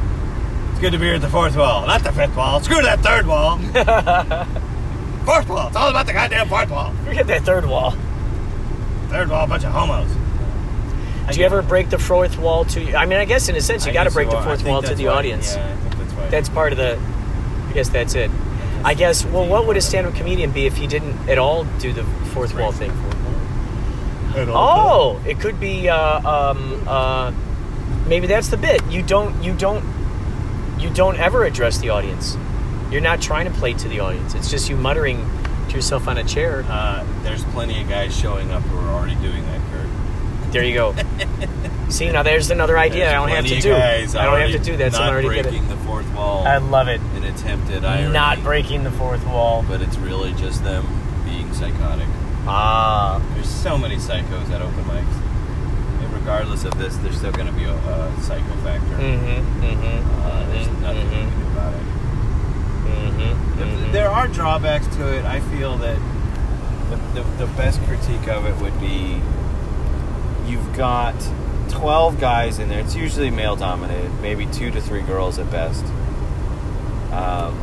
[0.71, 2.61] it's good to be here at the fourth wall, not the fifth wall.
[2.61, 3.57] Screw that third wall.
[5.25, 5.69] fourth wall.
[5.69, 6.93] It's all about the goddamn fourth wall.
[7.05, 7.95] Forget that third wall.
[9.09, 10.11] Third wall, bunch of homos.
[11.31, 12.97] Do you ever break the fourth wall to?
[12.97, 14.37] I mean, I guess in a sense, you got to break so.
[14.37, 15.17] the fourth wall to the right.
[15.17, 15.55] audience.
[15.55, 16.31] Yeah, I think that's right.
[16.31, 16.99] That's part of the.
[17.69, 18.31] I guess that's it.
[18.85, 19.25] I guess.
[19.25, 22.05] Well, what would a stand-up comedian be if he didn't at all do the
[22.35, 22.91] fourth wall thing?
[24.35, 25.89] Oh, it could be.
[25.89, 27.33] Uh, um, uh,
[28.07, 28.85] maybe that's the bit.
[28.91, 29.43] You don't.
[29.43, 29.85] You don't.
[30.79, 32.37] You don't ever address the audience.
[32.91, 34.35] You're not trying to play to the audience.
[34.35, 35.19] It's just you muttering
[35.69, 36.65] to yourself on a chair.
[36.69, 39.62] Uh, there's plenty of guys showing up who are already doing that.
[40.53, 40.95] There you go.
[41.89, 43.11] See, now there's another idea.
[43.11, 43.71] I don't have to do.
[43.71, 44.93] guys I don't have to do that.
[44.95, 45.69] So I Not already did breaking it.
[45.69, 46.47] the fourth wall.
[46.47, 47.01] I love it.
[47.01, 48.13] an attempted irony.
[48.13, 49.65] Not breaking the fourth wall.
[49.69, 50.87] But it's really just them
[51.25, 52.07] being psychotic.
[52.47, 53.21] Ah.
[53.35, 56.03] There's so many psychos at open mics.
[56.03, 58.97] And regardless of this, there's still going to be a, a psycho factor.
[58.97, 59.65] Mm-hmm.
[59.65, 60.21] Mm-hmm.
[60.23, 61.81] Uh, there's nothing you can do about it.
[62.87, 63.59] Mm-hmm.
[63.83, 65.25] Th- There are drawbacks to it.
[65.25, 65.99] I feel that
[66.91, 69.21] the, the, the best critique of it would be
[70.53, 71.15] you've got
[71.71, 72.81] 12 guys in there.
[72.81, 75.85] It's usually male dominated, maybe two to three girls at best.
[77.13, 77.57] Um,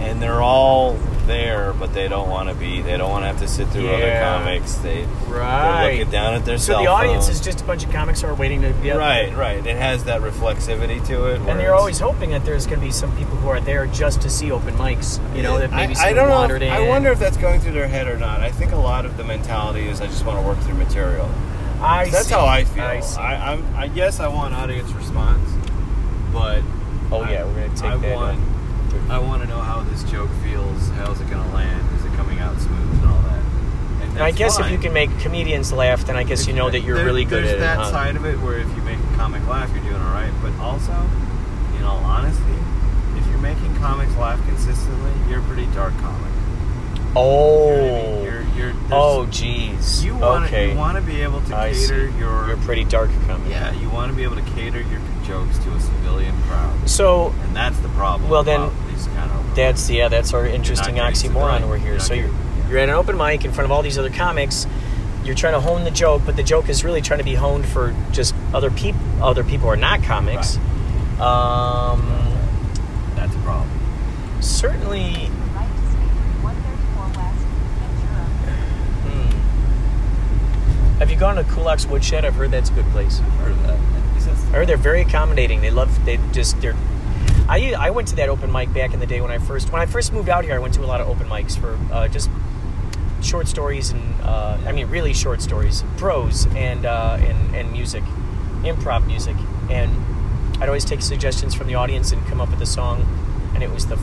[0.00, 0.92] and they're all
[1.26, 2.80] there, but they don't want to be.
[2.80, 4.74] They don't want to have to sit through other comics.
[4.76, 5.82] They, Right.
[5.82, 7.32] they're looking down at their So the audience phone.
[7.34, 9.66] is just a bunch of comics who are waiting to be up Right, right.
[9.66, 11.40] It has that reflexivity to it.
[11.42, 14.22] And you're always hoping that there's going to be some people who are there just
[14.22, 15.18] to see open mics.
[15.36, 16.54] You know, that maybe I, I don't know.
[16.56, 16.70] If, in.
[16.70, 18.40] I wonder if that's going through their head or not.
[18.40, 21.28] I think a lot of the mentality is I just want to work through material.
[21.80, 22.34] I that's see.
[22.34, 22.82] how I feel.
[22.84, 23.18] I see.
[23.20, 25.48] I, I'm, I guess I want audience response,
[26.32, 26.62] but
[27.10, 28.14] oh I- yeah, we're going to take I that.
[28.16, 28.40] want,
[29.10, 30.88] I want to know how this joke feels.
[30.90, 31.98] How's it going to land?
[31.98, 33.42] Is it coming out smooth and all that?
[34.02, 36.52] And And I that's guess if you can make comedians laugh, then I guess you
[36.52, 37.84] know that you're There- really good at there's at that it.
[37.84, 37.90] huh?
[37.90, 40.32] side of it where if you make a comic laugh, you're doing all right.
[40.42, 40.92] But also,
[41.78, 42.42] in all honesty,
[43.16, 46.32] if you're making comics laugh consistently, you're a pretty dark comic.
[47.16, 47.70] Oh.
[47.70, 48.24] You know what I mean?
[48.24, 50.02] You're, you're, there's- oh, jeez.
[50.04, 50.70] You want to okay.
[50.72, 52.18] you want to be able to I cater see.
[52.18, 53.48] your You're pretty dark comic.
[53.50, 57.34] yeah you want to be able to cater your jokes to a civilian crowd, So
[57.44, 58.30] and that's the problem.
[58.30, 58.70] Well, then,
[59.14, 61.92] kind of that's yeah, that's our interesting oxymoron we're here.
[61.92, 64.10] You're So you're getting- you're at an open mic in front of all these other
[64.10, 64.66] comics.
[65.24, 67.66] You're trying to hone the joke, but the joke is really trying to be honed
[67.66, 69.00] for just other people.
[69.22, 70.56] Other people who are not comics.
[71.18, 72.06] Um,
[73.16, 73.68] that's a problem.
[74.40, 75.30] certainly.
[75.54, 77.44] Right to speaker 134 West,
[77.80, 78.24] Ventura.
[79.08, 79.30] hmm.
[80.98, 82.24] Have you gone to Kulak's Woodshed?
[82.24, 83.20] I've heard that's a good place.
[83.20, 83.78] I've heard of that
[84.48, 85.60] I heard they're very accommodating.
[85.60, 86.04] They love.
[86.06, 86.74] They just they're.
[87.48, 89.82] I I went to that open mic back in the day when I first when
[89.82, 90.54] I first moved out here.
[90.54, 92.30] I went to a lot of open mics for uh, just
[93.22, 98.02] short stories and uh, I mean really short stories, prose and uh, and and music,
[98.62, 99.36] improv music,
[99.68, 99.94] and
[100.62, 103.06] I'd always take suggestions from the audience and come up with a song,
[103.54, 103.98] and it was the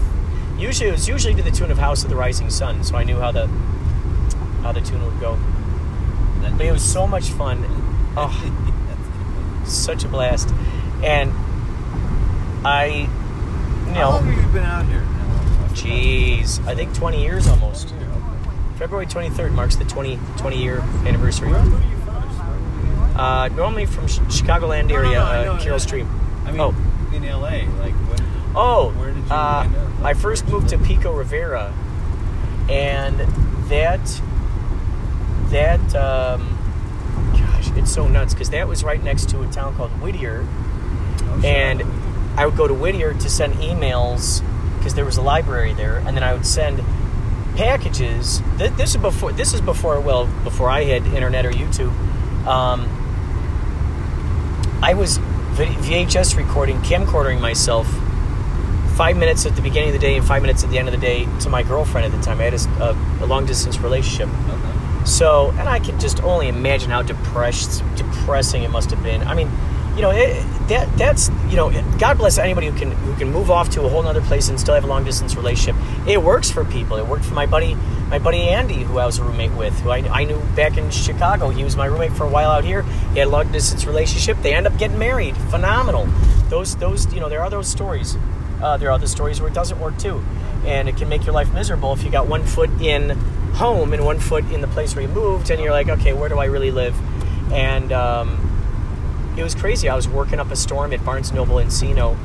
[0.60, 3.04] usually it was usually to the tune of House of the Rising Sun, so I
[3.04, 3.48] knew how the
[4.62, 5.40] how the tune would go.
[6.58, 7.64] But it was so much fun.
[8.18, 8.32] Oh,
[9.66, 10.50] such a blast.
[11.04, 11.32] And
[12.66, 13.08] I,
[13.88, 15.04] you How know, long have you been out here?
[15.74, 17.94] jeez, I think 20 years almost.
[18.78, 21.50] February 23rd marks the 20, 20 year anniversary.
[21.50, 22.24] Where, where are you from?
[22.24, 23.20] Just where were you?
[23.20, 25.12] Uh, normally from Ch- Chicagoland No, no, area,
[25.46, 25.80] no, uh, Carol.
[25.80, 26.08] Stream.
[26.46, 26.76] I mean, oh,
[27.14, 27.40] in LA,
[27.80, 28.20] like when?
[28.56, 29.68] oh, where did you uh?
[30.04, 31.74] I first moved to Pico Rivera,
[32.70, 33.18] and
[33.70, 34.22] that,
[35.52, 36.58] that, um,
[37.34, 40.46] gosh, it's so nuts because that was right next to a town called Whittier.
[40.48, 41.46] Oh, sure.
[41.50, 41.84] and
[42.40, 44.42] I would go to Whittier to send emails
[44.78, 46.82] because there was a library there, and then I would send
[47.56, 48.42] packages.
[48.58, 49.32] Th- This is before.
[49.32, 50.00] This is before.
[50.02, 51.92] Well, before I had internet or YouTube.
[52.46, 52.88] Um,
[54.84, 55.66] I was v-
[56.06, 57.88] VHS recording, camcordering myself.
[58.96, 60.94] Five minutes at the beginning of the day and five minutes at the end of
[60.94, 62.40] the day to my girlfriend at the time.
[62.40, 64.30] I had a long distance relationship.
[64.30, 64.75] Okay.
[65.06, 69.22] So, and I can just only imagine how depressed, depressing it must have been.
[69.24, 69.50] I mean,
[69.96, 73.50] you know, it, that that's you know, God bless anybody who can who can move
[73.50, 75.82] off to a whole other place and still have a long distance relationship.
[76.08, 76.98] It works for people.
[76.98, 77.76] It worked for my buddy,
[78.10, 80.90] my buddy Andy, who I was a roommate with, who I, I knew back in
[80.90, 81.50] Chicago.
[81.50, 82.82] He was my roommate for a while out here.
[83.14, 84.38] He had a long distance relationship.
[84.42, 85.38] They end up getting married.
[85.50, 86.08] Phenomenal.
[86.50, 88.18] Those those you know, there are those stories.
[88.62, 90.24] Uh, there are other stories where it doesn't work too,
[90.66, 93.18] and it can make your life miserable if you got one foot in
[93.56, 96.30] home and one foot in the place where you moved, and you're like, okay, where
[96.30, 96.96] do I really live?
[97.52, 99.90] And um, it was crazy.
[99.90, 102.18] I was working up a storm at Barnes Noble Encino,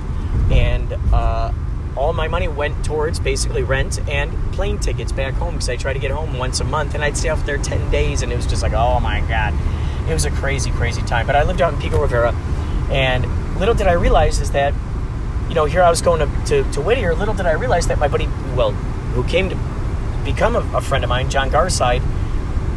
[0.50, 1.52] and uh,
[1.96, 5.92] all my money went towards basically rent and plane tickets back home because I try
[5.92, 8.36] to get home once a month, and I'd stay off there ten days, and it
[8.36, 9.54] was just like, oh my god,
[10.08, 11.26] it was a crazy, crazy time.
[11.26, 12.32] But I lived out in Pico Rivera,
[12.90, 14.74] and little did I realize is that
[15.50, 17.12] you know, here I was going to, to, to Whittier.
[17.12, 19.56] Little did I realize that my buddy, well, who came to
[20.24, 22.02] become a, a friend of mine, John Garside,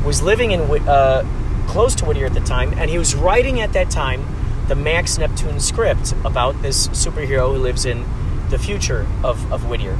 [0.04, 3.74] was living in uh, close to Whittier at the time, and he was writing at
[3.74, 4.26] that time
[4.68, 8.06] the Max Neptune script about this superhero who lives in
[8.50, 9.98] the future of, of Whittier.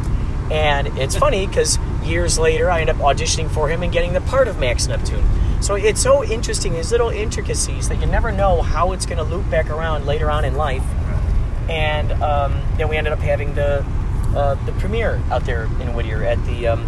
[0.52, 4.22] And it's funny because years later, I end up auditioning for him and getting the
[4.22, 5.24] part of Max Neptune.
[5.62, 9.24] So it's so interesting, these little intricacies that you never know how it's going to
[9.24, 10.84] loop back around later on in life
[11.70, 13.86] and um, then we ended up having the
[14.36, 16.82] uh, the premiere out there in Whittier at the um,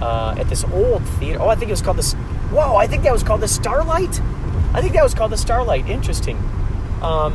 [0.00, 1.40] uh, at this old theater.
[1.40, 2.02] Oh, I think it was called the.
[2.02, 2.14] S-
[2.50, 4.20] Whoa, I think that was called the Starlight.
[4.72, 5.88] I think that was called the Starlight.
[5.88, 6.36] Interesting.
[7.02, 7.34] Um,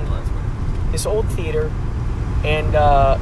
[0.91, 1.72] this old theater,
[2.43, 3.18] and uh,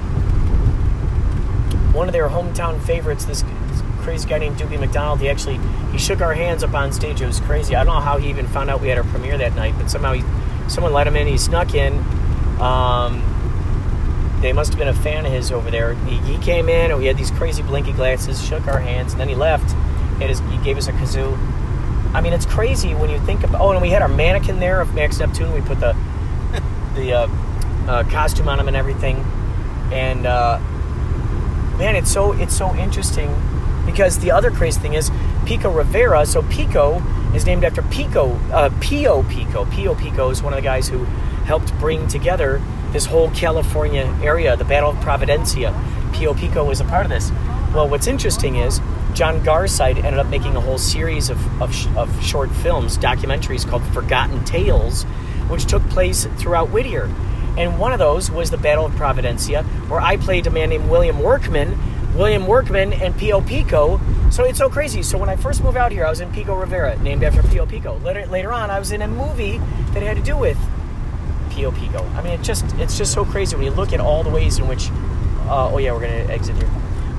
[1.94, 5.20] one of their hometown favorites, this, this crazy guy named Doobie McDonald.
[5.20, 5.60] He actually
[5.92, 7.22] he shook our hands up on stage.
[7.22, 7.76] It was crazy.
[7.76, 9.89] I don't know how he even found out we had our premiere that night, but
[9.92, 10.24] somehow he
[10.70, 11.28] someone let him in.
[11.28, 11.94] He snuck in.
[12.62, 13.22] Um,
[14.42, 15.94] they must have been a fan of his over there.
[15.94, 19.22] He, he came in, and we had these crazy blinky glasses, shook our hands, and
[19.22, 19.72] then he left.
[20.20, 21.38] He, his, he gave us a kazoo.
[22.14, 23.62] I mean, it's crazy when you think about.
[23.62, 25.54] Oh, and we had our mannequin there of Max Neptune.
[25.54, 25.96] We put the
[26.96, 27.28] the uh,
[27.88, 29.18] uh, costume on him and everything,
[29.94, 30.60] and uh,
[31.78, 33.34] man, it's so it's so interesting
[33.86, 35.12] because the other crazy thing is
[35.46, 36.26] Pico Rivera.
[36.26, 37.02] So Pico
[37.34, 39.66] is named after Pico, uh, Pio Pico.
[39.66, 41.06] Pio Pico is one of the guys who
[41.46, 42.62] helped bring together
[42.92, 45.74] this whole California area, the Battle of Providencia.
[46.14, 47.32] Pio Pico was a part of this.
[47.74, 48.80] Well, what's interesting is
[49.14, 53.84] John Garside ended up making a whole series of, of, of short films, documentaries called
[53.94, 55.04] Forgotten Tales,
[55.50, 57.10] which took place throughout Whittier.
[57.58, 60.89] And one of those was the Battle of Providencia, where I played a man named
[60.89, 61.78] William Workman.
[62.16, 64.00] William Workman and Pio Pico.
[64.32, 65.02] So it's so crazy.
[65.02, 67.66] So when I first moved out here, I was in Pico Rivera, named after Pio
[67.66, 67.98] Pico.
[68.00, 69.60] Later, later on, I was in a movie
[69.94, 70.58] that had to do with
[71.70, 72.03] Pico.
[72.16, 74.57] I mean, it just it's just so crazy when you look at all the ways
[74.57, 74.89] in which.
[75.47, 76.70] Uh, oh yeah, we're gonna exit here.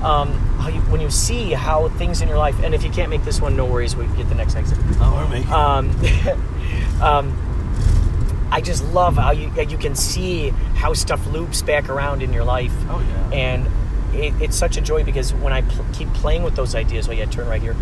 [0.03, 3.09] Um, how you, when you see how things in your life, and if you can't
[3.09, 4.77] make this one, no worries, we get the next exit.
[4.99, 5.53] Oh.
[5.53, 12.21] Um, um, I just love how you you can see how stuff loops back around
[12.21, 12.73] in your life.
[12.89, 13.29] Oh, yeah.
[13.35, 13.67] And
[14.13, 17.11] it, it's such a joy because when I pl- keep playing with those ideas, oh
[17.11, 17.75] yeah, turn right here.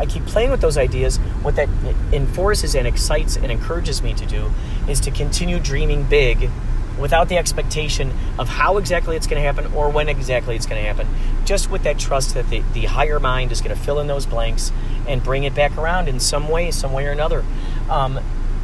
[0.00, 1.18] I keep playing with those ideas.
[1.42, 1.68] What that
[2.10, 4.50] enforces and excites and encourages me to do
[4.88, 6.50] is to continue dreaming big
[6.98, 10.80] without the expectation of how exactly it's going to happen or when exactly it's going
[10.82, 11.06] to happen.
[11.44, 14.24] Just with that trust that the, the higher mind is going to fill in those
[14.24, 14.72] blanks
[15.06, 17.44] and bring it back around in some way, some way or another.
[17.90, 18.20] Um,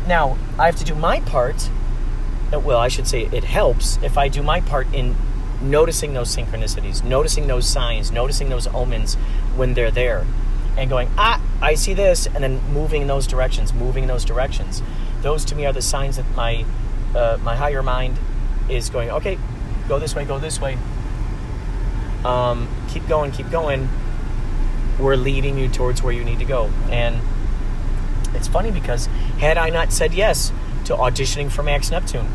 [0.07, 1.68] now, I have to do my part.
[2.53, 5.16] uh, Well, I should say it helps if I do my part in
[5.61, 9.16] noticing those synchronicities, noticing those signs, noticing those omens
[9.55, 10.26] when they're there.
[10.77, 14.24] And going, ah, I see this, and then moving in those directions, moving in those
[14.24, 14.83] directions.
[15.22, 16.64] Those to me are the signs that my
[17.14, 18.18] uh, my higher mind
[18.68, 19.39] is going, okay,
[19.89, 20.77] go this way, go this way.
[22.24, 23.89] Um, keep going, keep going.
[24.99, 26.70] We're leading you towards where you need to go.
[26.91, 27.20] And
[28.35, 29.07] it's funny because
[29.39, 30.53] had I not said yes
[30.87, 32.29] to auditioning for Max Neptune,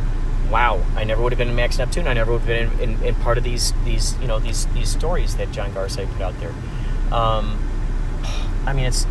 [0.49, 2.07] wow, I never would have been in Max Neptune.
[2.07, 4.67] I never would have been in, in, in part of these these you know these
[4.67, 6.53] these stories that John Garside put out there.
[7.11, 7.70] Um,
[8.65, 9.05] I mean, it's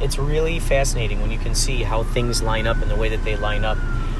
[0.00, 3.24] it's really fascinating when you can see how things line up and the way that
[3.24, 3.78] they line up.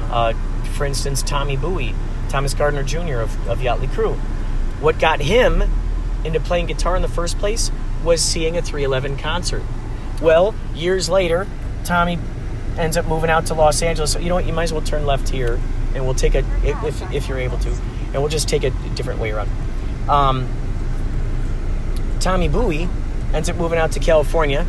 [0.09, 0.33] Uh,
[0.73, 1.93] for instance, Tommy Bowie,
[2.29, 3.19] Thomas Gardner Jr.
[3.19, 4.13] of, of Yachtly Crew.
[4.79, 5.63] What got him
[6.23, 7.69] into playing guitar in the first place
[8.03, 9.63] was seeing a 311 concert.
[10.21, 11.47] Well, years later,
[11.83, 12.17] Tommy
[12.77, 14.13] ends up moving out to Los Angeles.
[14.13, 14.45] So you know what?
[14.45, 15.59] You might as well turn left here,
[15.93, 19.19] and we'll take a if if, you're able to, and we'll just take a different
[19.19, 19.49] way around.
[20.07, 20.47] Um,
[22.19, 22.87] Tommy Bowie
[23.33, 24.65] ends up moving out to California,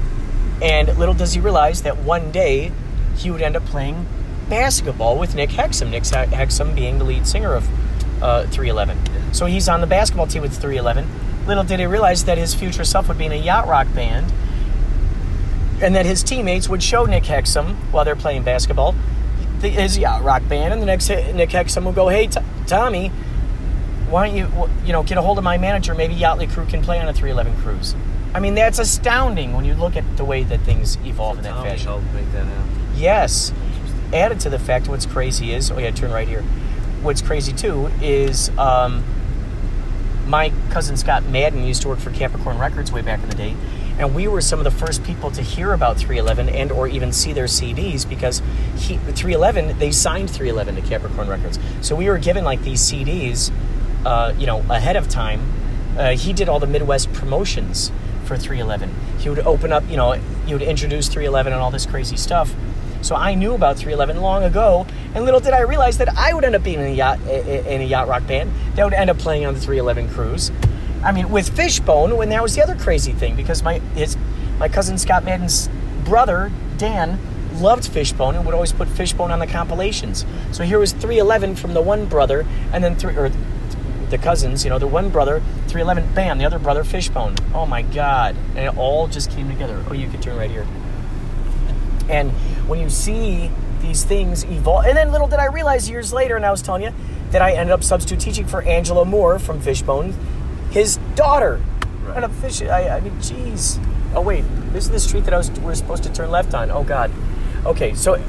[0.62, 2.72] and little does he realize that one day
[3.16, 4.06] he would end up playing
[4.48, 5.90] basketball with Nick Hexum.
[5.90, 7.68] Nick Hexum being the lead singer of
[8.22, 9.34] uh, 311.
[9.34, 11.46] So he's on the basketball team with 311.
[11.46, 14.32] Little did he realize that his future self would be in a yacht rock band,
[15.82, 18.94] and that his teammates would show Nick Hexum while they're playing basketball
[19.64, 23.08] the, his yacht rock band, and the next Nick Hexum will go, "Hey, T- Tommy,
[24.08, 25.94] why don't you you know get a hold of my manager?
[25.94, 27.94] Maybe Yachtly Crew can play on a 311 cruise."
[28.34, 31.50] I mean, that's astounding when you look at the way that things evolve in that
[31.50, 31.86] Tommy fashion.
[31.86, 32.88] helped make that happen.
[32.96, 33.52] Yes.
[34.12, 36.42] Added to the fact, what's crazy is, oh yeah, turn right here.
[37.02, 39.04] What's crazy too is um,
[40.26, 43.54] my cousin Scott Madden used to work for Capricorn Records way back in the day,
[43.98, 47.12] and we were some of the first people to hear about 311 and or even
[47.12, 48.42] see their CDs because
[48.76, 53.52] he, 311 they signed 311 to Capricorn Records, so we were given like these CDs,
[54.04, 55.40] uh, you know, ahead of time.
[55.96, 57.92] Uh, he did all the Midwest promotions
[58.24, 58.94] for 311.
[59.18, 60.12] He would open up, you know,
[60.46, 62.54] he would introduce 311 and all this crazy stuff.
[63.02, 66.42] So I knew about 311 long ago, and little did I realize that I would
[66.42, 69.18] end up being in a yacht in a yacht rock band that would end up
[69.18, 70.50] playing on the 311 cruise.
[71.02, 74.16] I mean, with Fishbone, when that was the other crazy thing because my his
[74.58, 75.68] my cousin Scott Madden's
[76.04, 77.18] brother Dan
[77.60, 80.24] loved Fishbone and would always put Fishbone on the compilations.
[80.52, 83.30] So here was 311 from the one brother, and then three or
[84.14, 87.34] the cousins, you know, the one brother 311, bam, the other brother Fishbone.
[87.52, 88.36] Oh my God!
[88.54, 89.84] And it all just came together.
[89.88, 90.66] Oh, you could turn right here.
[92.08, 92.30] And
[92.68, 93.50] when you see
[93.80, 96.82] these things evolve, and then little did I realize years later, and I was telling
[96.82, 96.92] you
[97.30, 100.14] that I ended up substitute teaching for Angelo Moore from Fishbone,
[100.70, 101.60] his daughter.
[102.04, 102.16] Right.
[102.16, 102.62] And a fish.
[102.62, 103.84] I, I mean, jeez.
[104.14, 106.70] Oh wait, this is the street that I was we're supposed to turn left on.
[106.70, 107.10] Oh God.
[107.66, 108.22] Okay, so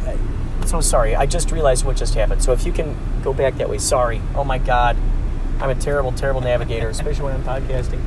[0.65, 1.15] so sorry.
[1.15, 2.41] I just realized what just happened.
[2.41, 4.19] So if you can go back that way, sorry.
[4.33, 4.97] Oh my God,
[5.59, 8.01] I'm a terrible, terrible navigator, especially when I'm podcasting.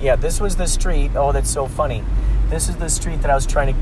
[0.00, 1.12] Yeah, this was the street.
[1.14, 2.04] Oh, that's so funny.
[2.50, 3.80] This is the street that I was trying to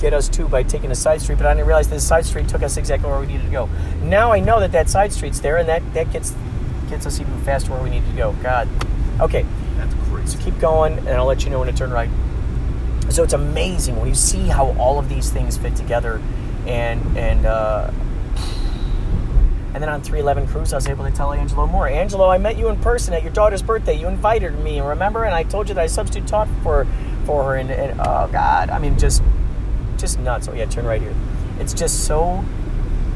[0.00, 2.48] get us to by taking a side street, but I didn't realize this side street
[2.48, 3.68] took us exactly where we needed to go.
[4.02, 6.34] Now I know that that side street's there, and that that gets
[6.88, 8.32] gets us even faster where we need to go.
[8.42, 8.68] God.
[9.20, 9.44] Okay,
[9.76, 10.38] That's crazy.
[10.38, 12.10] so keep going, and I'll let you know when to turn right.
[13.10, 16.22] So it's amazing when you see how all of these things fit together,
[16.66, 17.90] and and uh,
[19.74, 21.88] and then on 311 Cruise, I was able to tell Angelo Moore.
[21.88, 23.98] Angelo, I met you in person at your daughter's birthday.
[23.98, 25.24] You invited me, remember?
[25.24, 26.86] And I told you that I substitute taught for
[27.26, 27.56] for her.
[27.56, 29.20] And, and oh God, I mean, just
[29.96, 30.46] just nuts.
[30.46, 31.14] Oh yeah, turn right here.
[31.58, 32.44] It's just so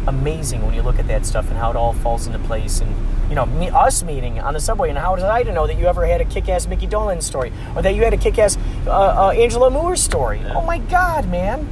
[0.08, 2.80] amazing when you look at that stuff and how it all falls into place.
[2.80, 2.92] And
[3.28, 5.78] you know, me, us meeting on the subway, and how was I to know that
[5.78, 8.90] you ever had a kick-ass Mickey Dolan story, or that you had a kick-ass uh,
[8.90, 10.42] uh, Angelo Moore story?
[10.46, 11.68] Oh my God, man!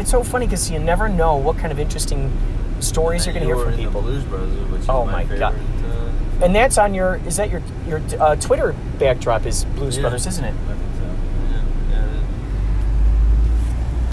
[0.00, 2.32] It's so funny because you never know what kind of interesting
[2.82, 4.02] stories you're going to hear from people.
[4.02, 5.36] The Blues Brothers, Oh my, my.
[5.38, 5.54] God.
[5.54, 10.02] Uh, And that's on your is that your your uh, Twitter backdrop is Blues yeah,
[10.02, 10.54] Brothers, isn't it?
[10.54, 11.06] I think so.
[11.90, 12.06] Yeah,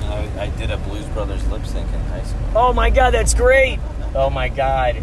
[0.02, 0.42] yeah.
[0.42, 2.42] I, I did a Blues Brothers lip sync in high school.
[2.56, 3.80] Oh my God, that's great!
[4.16, 5.02] Oh my God,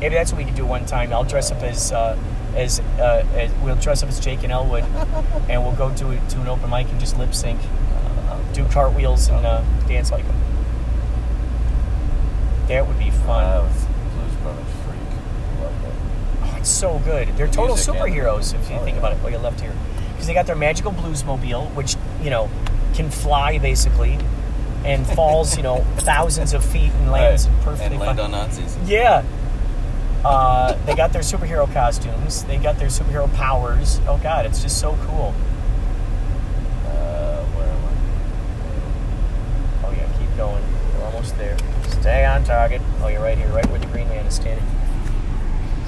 [0.00, 1.12] maybe that's what we could do one time.
[1.12, 2.16] I'll dress up as uh,
[2.54, 4.84] as, uh, as we'll dress up as Jake and Elwood,
[5.48, 7.60] and we'll go to to an open mic and just lip sync,
[8.30, 10.36] uh, do cartwheels and uh, dance like them.
[12.68, 13.64] That would be I fun.
[13.64, 15.62] was Blues Brothers freak.
[15.62, 15.92] Loved it.
[16.42, 17.28] Oh, it's so good.
[17.36, 19.00] They're total superheroes if you Oh, think yeah.
[19.00, 19.18] about it.
[19.24, 19.72] Oh, you left here
[20.12, 22.48] because they got their magical bluesmobile, which you know
[22.94, 24.18] can fly basically,
[24.84, 27.62] and falls you know thousands of feet and lands Right.
[27.62, 28.24] perfectly And land fine.
[28.26, 28.76] on Nazis.
[28.84, 29.22] Yeah.
[30.24, 32.42] Uh, they got their superhero costumes.
[32.44, 34.00] They got their superhero powers.
[34.08, 35.32] Oh God, it's just so cool.
[36.84, 37.84] Uh, where am
[39.84, 40.64] Oh yeah, keep going.
[40.98, 41.56] We're almost there.
[42.06, 42.80] Stay on target.
[43.02, 44.64] Oh, you're right here, right where the green man is standing.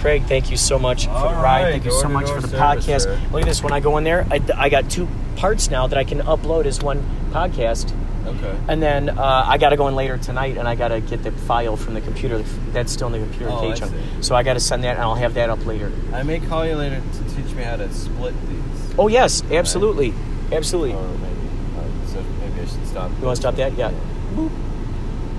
[0.01, 1.62] Craig, thank you so much for All the ride.
[1.62, 3.01] right, Thank you so much for the service, podcast.
[3.03, 3.21] sir.
[3.31, 3.62] Look at this.
[3.62, 5.07] When I go in there, I, I got two
[5.37, 7.93] parts now that I can upload as one podcast.
[8.27, 8.59] Okay.
[8.69, 11.23] And then uh, I got to go in later tonight, and I got to get
[11.23, 12.43] the file from the computer.
[12.73, 13.89] That's still in the computer Oh, I cage.
[13.89, 14.23] see.
[14.23, 15.93] So I got to send that, and I'll have that up later.
[16.12, 18.95] I may call you later to teach me how to split these.
[18.99, 20.12] Oh yes, absolutely,
[20.51, 20.95] absolutely.
[20.95, 21.49] Or maybe.
[21.79, 23.11] Uh, so maybe I should stop.
[23.21, 23.75] You want to stop that?
[23.75, 23.93] Yeah.
[24.35, 24.51] Boop.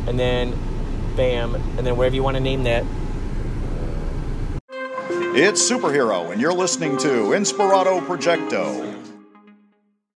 [0.08, 0.54] And then,
[1.20, 2.86] bam, and then wherever you want to name that.
[5.36, 8.89] It's Superhero, and you're listening to Inspirato Projecto.